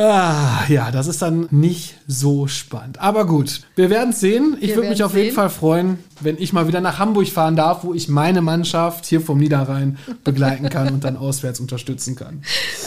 Ah, 0.00 0.64
ja, 0.68 0.92
das 0.92 1.08
ist 1.08 1.22
dann 1.22 1.48
nicht 1.50 1.96
so 2.06 2.46
spannend. 2.46 3.00
Aber 3.00 3.26
gut, 3.26 3.62
wir 3.74 3.90
werden 3.90 4.10
es 4.10 4.20
sehen. 4.20 4.56
Ich 4.60 4.76
würde 4.76 4.90
mich 4.90 5.02
auf 5.02 5.12
sehen. 5.12 5.24
jeden 5.24 5.34
Fall 5.34 5.50
freuen, 5.50 5.98
wenn 6.20 6.38
ich 6.38 6.52
mal 6.52 6.68
wieder 6.68 6.80
nach 6.80 7.00
Hamburg 7.00 7.26
fahren 7.28 7.56
darf, 7.56 7.82
wo 7.82 7.94
ich 7.94 8.08
meine 8.08 8.40
Mannschaft 8.40 9.06
hier 9.06 9.20
vom 9.20 9.38
Niederrhein 9.38 9.98
begleiten 10.22 10.68
kann 10.68 10.94
und 10.94 11.02
dann 11.02 11.16
auswärts 11.18 11.58
unterstützen 11.58 12.14
kann. 12.14 12.42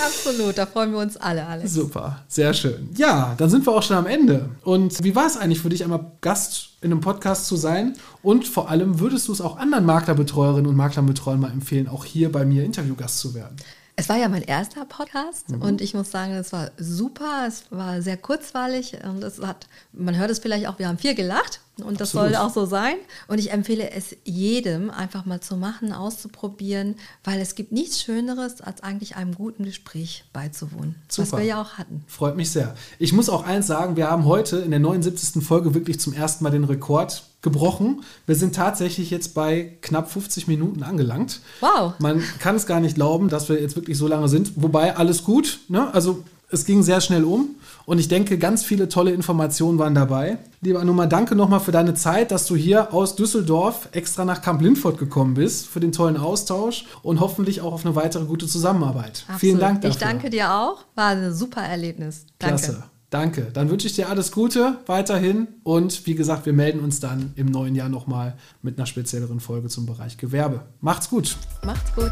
Absolut, 0.06 0.58
da 0.58 0.65
freuen 0.65 0.93
wir 0.93 1.00
uns 1.00 1.17
alle, 1.17 1.45
Alex. 1.45 1.74
Super, 1.74 2.21
sehr 2.30 2.54
schön. 2.54 2.89
Ja, 2.95 3.36
dann 3.38 3.50
sind 3.50 3.65
wir 3.65 3.74
auch 3.74 3.84
schon 3.84 3.97
am 3.97 4.06
Ende. 4.06 4.50
Und 4.63 5.04
wie 5.04 5.13
war 5.13 5.28
es 5.28 5.36
eigentlich 5.36 5.60
für 5.60 5.69
dich, 5.69 5.84
einmal 5.84 6.06
Gast 6.21 6.69
in 6.80 6.91
einem 6.91 7.02
Podcast 7.02 7.45
zu 7.47 7.58
sein? 7.58 7.93
Und 8.24 8.47
vor 8.47 8.69
allem, 8.69 9.02
würdest 9.02 9.28
du 9.28 9.34
es 9.34 9.41
auch 9.41 9.58
anderen 9.58 9.86
Maklerbetreuerinnen 9.86 10.67
und 10.67 10.78
Maklerbetreuern 10.78 11.41
mal 11.41 11.52
empfehlen, 11.52 11.89
auch 11.89 12.06
hier 12.06 12.32
bei 12.32 12.45
mir 12.45 12.63
Interviewgast 12.63 13.19
zu 13.19 13.34
werden? 13.34 13.58
Es 13.96 14.10
war 14.10 14.18
ja 14.18 14.30
mein 14.30 14.44
erster 14.44 14.86
Podcast 14.86 15.50
mhm. 15.50 15.62
und 15.62 15.82
ich 15.82 15.94
muss 15.94 16.12
sagen, 16.12 16.34
es 16.34 16.54
war 16.54 16.72
super, 16.78 17.46
es 17.48 17.66
war 17.70 18.02
sehr 18.02 18.18
kurzweilig 18.18 18.98
und 19.04 19.24
es 19.24 19.42
hat, 19.42 19.68
man 19.92 20.18
hört 20.18 20.32
es 20.32 20.40
vielleicht 20.40 20.68
auch, 20.68 20.80
wir 20.80 20.88
haben 20.88 20.98
viel 20.98 21.16
gelacht 21.16 21.62
und 21.78 22.02
das 22.02 22.10
Absolut. 22.10 22.34
soll 22.34 22.36
auch 22.38 22.54
so 22.54 22.66
sein. 22.66 22.96
Und 23.28 23.40
ich 23.40 23.52
empfehle 23.52 23.92
es 23.92 24.16
jedem, 24.24 24.90
einfach 24.90 25.26
mal 25.26 25.42
zu 25.42 25.56
machen, 25.58 25.94
auszuprobieren, 25.94 26.96
weil 27.24 27.40
es 27.40 27.56
gibt 27.56 27.72
nichts 27.72 28.02
Schöneres, 28.02 28.62
als 28.62 28.82
eigentlich 28.84 29.16
einem 29.16 29.36
guten 29.36 29.64
Gespräch 29.64 30.26
beizuwohnen, 30.34 30.96
Super. 31.08 31.32
was 31.32 31.40
wir 31.40 31.46
ja 31.46 31.62
auch 31.62 31.74
hatten. 31.74 32.04
Freut 32.08 32.36
mich 32.36 32.52
sehr. 32.52 32.76
Ich 33.00 33.14
muss 33.14 33.30
auch 33.30 33.44
eins 33.46 33.68
sagen, 33.68 33.96
wir 33.96 34.10
haben 34.10 34.26
heute 34.26 34.58
in 34.58 34.72
der 34.72 34.80
79. 34.80 35.44
Folge 35.44 35.74
wirklich 35.74 36.00
zum 36.00 36.14
ersten 36.14 36.44
Mal 36.44 36.52
den 36.52 36.66
Rekord 36.66 37.24
gebrochen. 37.42 38.04
Wir 38.28 38.36
sind 38.36 38.56
tatsächlich 38.56 39.10
jetzt 39.10 39.34
bei 39.34 39.78
knapp 39.82 40.12
50 40.12 40.48
Minuten 40.48 40.84
angelangt. 40.84 41.42
Wow. 41.60 41.94
Man 42.00 42.22
kann 42.40 42.56
es 42.56 42.68
gar 42.68 42.80
nicht 42.80 42.96
glauben, 42.96 43.30
dass 43.30 43.50
wir 43.50 43.60
jetzt 43.60 43.76
wirklich 43.76 43.98
so 43.98 44.08
lange 44.08 44.28
sind. 44.28 44.54
Wobei 44.62 44.96
alles 44.96 45.24
gut. 45.24 45.60
Ne? 45.68 45.92
Also 45.94 46.24
es 46.52 46.66
ging 46.66 46.84
sehr 46.84 47.02
schnell 47.02 47.24
um 47.24 47.56
und 47.86 48.00
ich 48.00 48.08
denke, 48.08 48.38
ganz 48.38 48.64
viele 48.64 48.90
tolle 48.90 49.12
Informationen 49.12 49.80
waren 49.80 49.96
dabei. 49.96 50.38
Lieber 50.62 50.80
Anuma, 50.80 51.08
danke 51.08 51.36
nochmal 51.36 51.60
für 51.60 51.72
deine 51.72 51.94
Zeit, 51.94 52.32
dass 52.32 52.46
du 52.46 52.56
hier 52.56 52.94
aus 52.94 53.16
Düsseldorf 53.16 53.90
extra 53.94 54.26
nach 54.26 54.42
Kamp 54.42 54.62
Lindfort 54.62 54.98
gekommen 54.98 55.34
bist, 55.34 55.68
für 55.68 55.80
den 55.80 55.92
tollen 55.92 56.18
Austausch 56.18 56.86
und 57.02 57.20
hoffentlich 57.20 57.62
auch 57.62 57.74
auf 57.74 57.86
eine 57.86 57.96
weitere 57.96 58.26
gute 58.26 58.48
Zusammenarbeit. 58.48 59.24
Absolut. 59.24 59.40
Vielen 59.40 59.60
Dank 59.60 59.82
dafür. 59.82 59.90
Ich 59.92 59.98
danke 59.98 60.30
dir 60.30 60.54
auch. 60.54 60.86
War 60.96 61.10
ein 61.10 61.34
super 61.34 61.62
Erlebnis. 61.62 62.26
Danke. 62.38 62.56
Klasse. 62.58 62.84
Danke. 63.10 63.48
Dann 63.54 63.70
wünsche 63.70 63.88
ich 63.88 63.94
dir 63.94 64.10
alles 64.10 64.32
Gute 64.32 64.78
weiterhin 64.86 65.48
und 65.64 66.06
wie 66.06 66.16
gesagt, 66.16 66.46
wir 66.46 66.54
melden 66.54 66.80
uns 66.80 67.02
dann 67.02 67.34
im 67.36 67.48
neuen 67.48 67.76
Jahr 67.76 67.90
nochmal 67.90 68.38
mit 68.62 68.78
einer 68.78 68.86
spezielleren 68.86 69.42
Folge 69.42 69.68
zum 69.68 69.86
Bereich 69.86 70.18
Gewerbe. 70.18 70.62
Macht's 70.80 71.10
gut. 71.10 71.36
Macht's 71.66 71.94
gut. 71.94 72.12